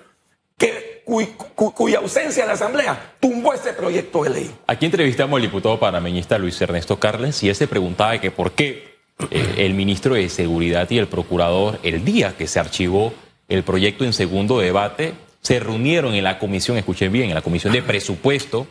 que, 0.58 1.02
cuya 1.04 1.98
ausencia 1.98 2.42
en 2.42 2.48
la 2.48 2.54
Asamblea 2.54 3.14
tumbó 3.20 3.52
ese 3.52 3.72
proyecto 3.72 4.24
de 4.24 4.30
ley. 4.30 4.54
Aquí 4.66 4.86
entrevistamos 4.86 5.36
al 5.36 5.42
diputado 5.42 5.78
panameñista 5.78 6.38
Luis 6.38 6.60
Ernesto 6.60 6.98
Carles 6.98 7.42
y 7.42 7.48
él 7.48 7.54
se 7.54 7.68
preguntaba 7.68 8.20
que 8.20 8.30
por 8.30 8.52
qué 8.52 8.96
eh, 9.30 9.54
el 9.58 9.74
ministro 9.74 10.14
de 10.14 10.28
Seguridad 10.28 10.90
y 10.90 10.98
el 10.98 11.06
procurador, 11.06 11.78
el 11.82 12.04
día 12.04 12.36
que 12.36 12.48
se 12.48 12.58
archivó 12.58 13.12
el 13.48 13.62
proyecto 13.62 14.04
en 14.04 14.12
segundo 14.12 14.58
debate, 14.58 15.14
se 15.42 15.60
reunieron 15.60 16.14
en 16.14 16.24
la 16.24 16.40
comisión, 16.40 16.76
escuchen 16.76 17.12
bien, 17.12 17.28
en 17.28 17.34
la 17.34 17.42
comisión 17.42 17.72
de 17.72 17.82
presupuesto 17.82 18.66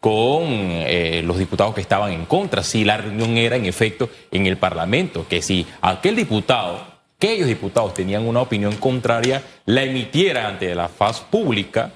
con 0.00 0.44
eh, 0.44 1.22
los 1.24 1.38
diputados 1.38 1.74
que 1.74 1.80
estaban 1.80 2.12
en 2.12 2.26
contra, 2.26 2.62
si 2.62 2.84
la 2.84 2.96
reunión 2.96 3.36
era 3.36 3.56
en 3.56 3.64
efecto 3.64 4.08
en 4.30 4.46
el 4.46 4.56
Parlamento, 4.56 5.26
que 5.28 5.42
si 5.42 5.66
aquel 5.80 6.16
diputado, 6.16 6.80
aquellos 7.16 7.48
diputados 7.48 7.94
tenían 7.94 8.26
una 8.26 8.42
opinión 8.42 8.76
contraria, 8.76 9.42
la 9.64 9.82
emitieran 9.82 10.46
ante 10.46 10.74
la 10.74 10.88
faz 10.88 11.20
pública 11.20 11.92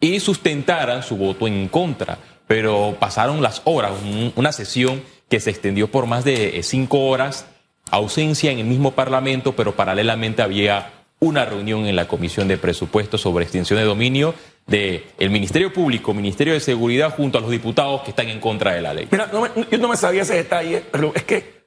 y 0.00 0.20
sustentaran 0.20 1.02
su 1.02 1.16
voto 1.16 1.46
en 1.46 1.68
contra. 1.68 2.18
Pero 2.46 2.96
pasaron 2.98 3.42
las 3.42 3.60
horas, 3.64 3.92
una 4.34 4.52
sesión 4.52 5.02
que 5.28 5.40
se 5.40 5.50
extendió 5.50 5.90
por 5.90 6.06
más 6.06 6.24
de 6.24 6.62
cinco 6.62 7.06
horas, 7.06 7.46
ausencia 7.90 8.50
en 8.50 8.58
el 8.58 8.64
mismo 8.64 8.92
Parlamento, 8.92 9.54
pero 9.54 9.74
paralelamente 9.76 10.42
había 10.42 10.92
una 11.20 11.44
reunión 11.44 11.86
en 11.86 11.96
la 11.96 12.08
Comisión 12.08 12.48
de 12.48 12.56
Presupuestos 12.56 13.20
sobre 13.20 13.44
extinción 13.44 13.78
de 13.78 13.84
dominio 13.84 14.34
del 14.68 15.04
el 15.18 15.30
Ministerio 15.30 15.72
Público, 15.72 16.14
Ministerio 16.14 16.52
de 16.52 16.60
Seguridad, 16.60 17.14
junto 17.16 17.38
a 17.38 17.40
los 17.40 17.50
diputados 17.50 18.02
que 18.02 18.10
están 18.10 18.28
en 18.28 18.38
contra 18.38 18.74
de 18.74 18.82
la 18.82 18.94
ley. 18.94 19.08
Mira, 19.10 19.30
yo 19.70 19.78
no 19.78 19.88
me 19.88 19.96
sabía 19.96 20.22
ese 20.22 20.34
detalle, 20.34 20.84
pero 20.92 21.12
es 21.14 21.24
que 21.24 21.64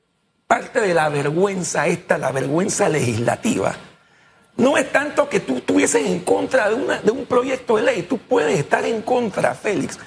parte 0.47 0.79
de 0.79 0.93
la 0.93 1.09
vergüenza 1.09 1.87
esta, 1.87 2.17
la 2.17 2.31
vergüenza 2.31 2.87
legislativa, 2.87 3.75
no 4.57 4.77
es 4.77 4.91
tanto 4.91 5.27
que 5.27 5.39
tú 5.39 5.57
estuvieses 5.57 6.05
en 6.05 6.19
contra 6.19 6.69
de 6.69 7.11
un 7.11 7.25
proyecto 7.25 7.77
de 7.77 7.83
ley, 7.83 8.03
tú 8.03 8.19
puedes 8.19 8.57
estar 8.59 8.85
en 8.85 9.01
contra, 9.01 9.55
Félix, 9.55 9.97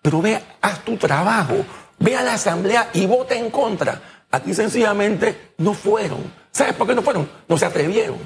pero 0.00 0.22
ve, 0.22 0.40
haz 0.60 0.84
tu 0.84 0.96
trabajo, 0.96 1.56
ve 1.98 2.14
a 2.14 2.22
la 2.22 2.34
Asamblea 2.34 2.90
y 2.92 3.06
vota 3.06 3.34
en 3.34 3.50
contra. 3.50 4.00
Aquí 4.30 4.52
sencillamente 4.52 5.54
no 5.58 5.74
fueron. 5.74 6.20
¿Sabes 6.50 6.74
por 6.74 6.86
qué 6.86 6.94
no 6.94 7.02
fueron? 7.02 7.28
No 7.48 7.56
se 7.56 7.64
atrevieron. 7.64 8.18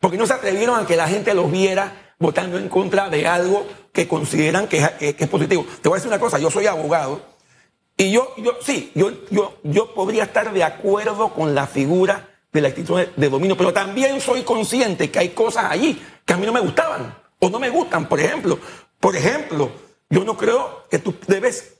Porque 0.00 0.18
no 0.18 0.26
se 0.26 0.32
atrevieron 0.32 0.78
a 0.78 0.86
que 0.86 0.96
la 0.96 1.06
gente 1.06 1.32
los 1.32 1.50
viera 1.50 2.01
votando 2.22 2.56
en 2.56 2.68
contra 2.68 3.10
de 3.10 3.26
algo 3.26 3.66
que 3.92 4.08
consideran 4.08 4.68
que, 4.68 4.78
es 5.00 5.28
positivo. 5.28 5.66
Te 5.82 5.88
voy 5.88 5.96
a 5.96 5.98
decir 5.98 6.08
una 6.08 6.20
cosa, 6.20 6.38
yo 6.38 6.50
soy 6.50 6.66
abogado 6.66 7.20
y 7.96 8.12
yo, 8.12 8.32
yo 8.38 8.52
sí, 8.62 8.92
yo, 8.94 9.10
yo, 9.30 9.58
yo 9.64 9.92
podría 9.92 10.22
estar 10.22 10.52
de 10.52 10.64
acuerdo 10.64 11.34
con 11.34 11.54
la 11.54 11.66
figura 11.66 12.30
de 12.52 12.60
la 12.60 12.68
institución 12.68 13.08
de, 13.16 13.28
dominio, 13.28 13.56
pero 13.56 13.72
también 13.72 14.20
soy 14.20 14.42
consciente 14.42 15.10
que 15.10 15.18
hay 15.18 15.28
cosas 15.30 15.66
allí 15.68 16.00
que 16.24 16.32
a 16.32 16.36
mí 16.36 16.46
no 16.46 16.52
me 16.52 16.60
gustaban 16.60 17.14
o 17.40 17.50
no 17.50 17.58
me 17.58 17.68
gustan. 17.68 18.08
Por 18.08 18.20
ejemplo, 18.20 18.58
por 19.00 19.16
ejemplo, 19.16 19.70
yo 20.08 20.24
no 20.24 20.36
creo 20.36 20.84
que 20.88 21.00
tú 21.00 21.14
debes 21.26 21.74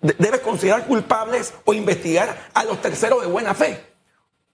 debes 0.00 0.40
considerar 0.40 0.86
culpables 0.86 1.54
o 1.64 1.72
investigar 1.72 2.50
a 2.52 2.64
los 2.64 2.82
terceros 2.82 3.22
de 3.22 3.28
buena 3.28 3.54
fe. 3.54 3.93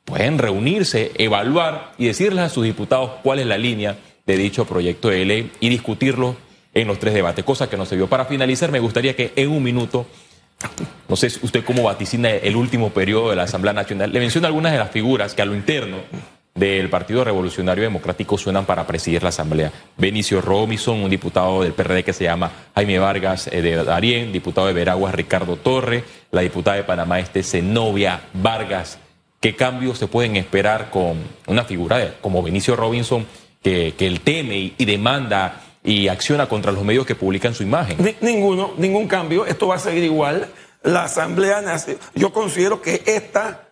pueden 0.04 0.38
reunirse, 0.38 1.12
evaluar 1.16 1.94
y 1.98 2.08
decirles 2.08 2.44
a 2.46 2.50
sus 2.50 2.66
diputados 2.66 3.12
cuál 3.24 3.40
es 3.40 3.46
la 3.46 3.58
línea 3.58 3.98
de 4.26 4.38
dicho 4.38 4.66
proyecto 4.66 5.10
de 5.10 5.26
ley 5.26 5.52
y 5.60 5.70
discutirlo 5.70 6.36
en 6.74 6.88
los 6.88 7.00
tres 7.00 7.14
debates, 7.14 7.46
cosa 7.46 7.70
que 7.70 7.78
no 7.78 7.86
se 7.86 7.96
vio. 7.96 8.08
Para 8.08 8.26
finalizar, 8.26 8.72
me 8.72 8.80
gustaría 8.80 9.16
que 9.16 9.32
en 9.36 9.50
un 9.50 9.64
minuto, 9.64 10.06
no 11.08 11.16
sé 11.16 11.28
usted 11.42 11.64
cómo 11.64 11.84
vaticina 11.84 12.30
el 12.30 12.56
último 12.56 12.90
periodo 12.90 13.30
de 13.30 13.36
la 13.36 13.44
Asamblea 13.44 13.74
Nacional, 13.74 14.12
le 14.12 14.20
menciona 14.20 14.48
algunas 14.48 14.72
de 14.72 14.80
las 14.80 14.92
figuras 14.92 15.34
que 15.34 15.42
a 15.42 15.46
lo 15.46 15.56
interno 15.56 15.98
del 16.56 16.90
Partido 16.90 17.24
Revolucionario 17.24 17.84
Democrático 17.84 18.38
suenan 18.38 18.66
para 18.66 18.86
presidir 18.86 19.24
la 19.24 19.30
Asamblea. 19.30 19.72
Benicio 19.98 20.40
Robinson, 20.40 21.00
un 21.02 21.10
diputado 21.10 21.64
del 21.64 21.74
PRD 21.74 22.04
que 22.04 22.14
se 22.14 22.26
llama 22.26 22.52
Jaime 22.76 23.00
Vargas 23.00 23.48
eh, 23.48 23.62
de 23.62 23.84
Darien, 23.84 24.32
diputado 24.32 24.68
de 24.68 24.74
Veraguas 24.74 25.16
Ricardo 25.16 25.56
Torre, 25.56 26.04
la 26.32 26.42
diputada 26.42 26.78
de 26.78 26.84
Panamá 26.84 27.20
este 27.20 27.42
Zenobia 27.42 28.22
Vargas 28.34 29.00
¿Qué 29.44 29.58
cambios 29.58 29.98
se 29.98 30.08
pueden 30.08 30.38
esperar 30.38 30.90
con 30.90 31.18
una 31.48 31.66
figura 31.66 32.16
como 32.22 32.42
Benicio 32.42 32.78
Robinson 32.78 33.26
que, 33.62 33.94
que 33.98 34.08
él 34.08 34.22
teme 34.22 34.72
y, 34.78 34.86
demanda 34.86 35.60
y 35.84 36.08
acciona 36.08 36.48
contra 36.48 36.72
los 36.72 36.84
medios 36.84 37.06
que 37.06 37.16
publican 37.16 37.54
su 37.54 37.64
imagen? 37.64 38.16
ninguno, 38.22 38.74
ningún 38.78 39.08
cambio. 39.08 39.46
Esto 39.46 39.68
va 39.68 39.76
a 39.76 39.80
seguir 39.80 40.04
igual. 40.04 40.52
La 40.84 41.04
Asamblea 41.06 41.62
Nacional, 41.62 42.02
yo 42.16 42.34
considero 42.34 42.82
que 42.82 43.04
esta, 43.06 43.70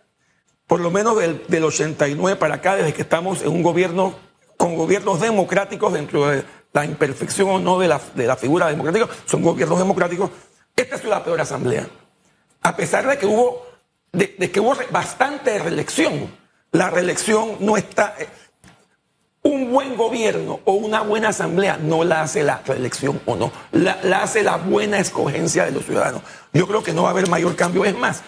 por 0.66 0.80
lo 0.80 0.90
menos 0.90 1.18
del, 1.18 1.42
del 1.48 1.64
89 1.64 2.38
para 2.38 2.56
acá, 2.56 2.76
desde 2.76 2.92
que 2.92 3.02
estamos 3.02 3.42
en 3.42 3.48
un 3.48 3.62
gobierno 3.62 4.14
con 4.56 4.76
gobiernos 4.76 5.20
democráticos 5.20 5.92
dentro 5.92 6.28
de 6.28 6.44
la 6.72 6.84
imperfección 6.84 7.48
o 7.48 7.58
no 7.58 7.78
de 7.78 7.88
la, 7.88 8.00
de 8.14 8.26
la 8.26 8.36
figura 8.36 8.68
democrática, 8.68 9.08
son 9.26 9.42
gobiernos 9.42 9.78
democráticos. 9.78 10.30
Esta 10.76 10.96
es 10.96 11.04
la 11.04 11.22
peor 11.22 11.40
asamblea. 11.40 11.86
A 12.62 12.76
pesar 12.76 13.06
de 13.06 13.18
que 13.18 13.26
hubo 13.26 13.72
de, 14.12 14.50
que 14.50 14.60
hubo 14.60 14.76
bastante 14.90 15.58
reelección. 15.58 16.30
La 16.70 16.90
reelección 16.90 17.56
no 17.60 17.76
está... 17.76 18.14
Eh, 18.18 18.28
un 19.42 19.72
buen 19.72 19.96
gobierno 19.96 20.60
o 20.64 20.74
una 20.74 21.00
buena 21.02 21.30
asamblea 21.30 21.76
no 21.76 22.04
la 22.04 22.22
hace 22.22 22.42
la 22.42 22.62
reelección 22.64 23.20
o 23.26 23.36
no, 23.36 23.52
la, 23.72 23.98
hace 24.22 24.42
la 24.42 24.56
buena 24.56 24.98
escogencia 24.98 25.64
de 25.64 25.72
los 25.72 25.84
ciudadanos. 25.84 26.22
Yo 26.52 26.66
creo 26.66 26.82
que 26.82 26.92
no 26.92 27.02
va 27.02 27.08
a 27.08 27.12
haber 27.12 27.28
mayor 27.28 27.56
cambio. 27.56 27.84
Es 27.84 27.98
más, 27.98 28.22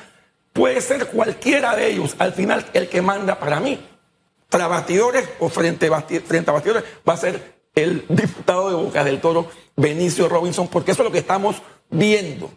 puede 0.53 0.81
ser 0.81 1.07
cualquiera 1.07 1.77
de 1.77 1.93
ellos 1.93 2.17
al 2.19 2.33
final 2.33 2.67
el 2.73 2.89
que 2.89 3.01
manda 3.01 3.39
para 3.39 3.61
mí. 3.61 3.79
Para 4.49 4.67
bastidores 4.67 5.29
o 5.39 5.49
frente, 5.49 5.87
a 5.87 6.53
bastidores 6.53 6.85
va 7.09 7.15
a 7.15 7.17
ser 7.17 7.55
el 7.75 8.05
diputado 8.09 8.69
de 8.69 8.77
Boca 8.77 9.03
del 9.03 9.21
Toro, 9.21 9.49
Benicio 9.77 10.29
Robinson, 10.29 10.69
porque 10.69 10.93
eso 10.93 11.03
es 11.03 11.07
lo 11.07 11.13
que 11.13 11.19
estamos 11.19 11.57
viendo. 11.91 12.51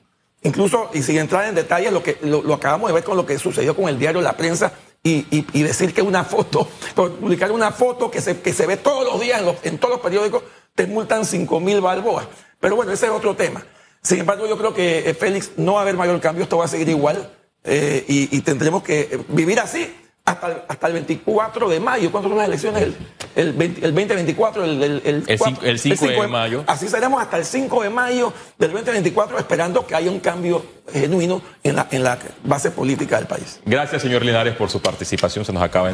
Incluso, 0.43 0.91
y 0.93 1.01
sin 1.01 1.17
entrar 1.17 1.45
en 1.45 1.55
detalles, 1.55 1.91
lo 1.91 2.03
que 2.03 2.17
lo, 2.21 2.53
acabamos 2.53 2.89
de 2.89 2.93
ver 2.93 3.03
con 3.03 3.17
lo 3.17 3.25
que 3.25 3.39
sucedió 3.39 3.75
con 3.75 3.89
el 3.89 3.97
diario 3.97 4.21
La 4.21 4.37
Prensa 4.37 4.71
y, 5.07 5.63
decir 5.63 5.93
que 5.93 6.01
una 6.01 6.23
foto, 6.23 6.67
publicar 6.95 7.51
una 7.51 7.71
foto 7.71 8.11
que 8.11 8.21
se, 8.21 8.39
que 8.41 8.53
se 8.53 8.65
ve 8.65 8.77
todos 8.77 9.05
los 9.05 9.19
días 9.19 9.41
en, 9.63 9.77
todos 9.77 9.95
los 9.95 10.01
periódicos, 10.01 10.43
te 10.75 10.87
multan 10.87 11.25
5 11.25 11.59
mil 11.59 11.81
balboas. 11.81 12.27
Pero 12.59 12.75
bueno, 12.75 12.91
ese 12.91 13.05
es 13.07 13.11
otro 13.11 13.35
tema. 13.35 13.65
Sin 14.01 14.19
embargo, 14.19 14.47
yo 14.47 14.57
creo 14.57 14.73
que, 14.73 15.09
eh, 15.09 15.13
Félix, 15.13 15.51
no 15.57 15.73
va 15.73 15.79
a 15.79 15.81
haber 15.83 15.95
mayor 15.95 16.19
cambio, 16.21 16.43
esto 16.43 16.57
va 16.57 16.65
a 16.65 16.69
seguir 16.69 16.89
igual 16.89 17.31
eh, 17.63 18.05
y, 18.07 18.35
y 18.35 18.41
tendremos 18.41 18.83
que 18.83 19.19
vivir 19.29 19.59
así 19.59 19.93
hasta 20.27 20.47
el, 20.47 20.57
hasta 20.67 20.87
el 20.87 20.93
24 20.93 21.69
de 21.69 21.79
mayo. 21.79 22.11
¿Cuántas 22.11 22.29
son 22.29 22.37
las 22.37 22.47
elecciones? 22.47 22.83
El, 22.83 22.95
el, 23.35 23.53
20, 23.53 23.85
el 23.85 23.95
2024, 23.95 24.65
el, 24.65 24.83
el, 24.83 25.23
el, 25.27 25.79
5, 25.79 26.05
de, 26.05 26.27
mayo. 26.27 26.63
Así 26.67 26.89
seremos 26.89 27.21
hasta 27.21 27.37
el 27.37 27.45
5 27.45 27.83
de 27.83 27.89
mayo 27.89 28.33
del 28.57 28.73
2024 28.73 29.39
esperando 29.39 29.87
que 29.87 29.95
haya 29.95 30.11
un 30.11 30.19
cambio 30.19 30.65
genuino 30.91 31.41
en 31.63 31.77
la, 31.77 31.87
en 31.91 32.03
la 32.03 32.19
base 32.43 32.71
política 32.71 33.17
del 33.17 33.27
país. 33.27 33.61
Gracias, 33.65 34.01
señor 34.01 34.25
Linares, 34.25 34.53
por 34.55 34.69
su 34.69 34.81
participación. 34.81 35.45
Se 35.45 35.53
nos 35.53 35.63
acaba 35.63 35.89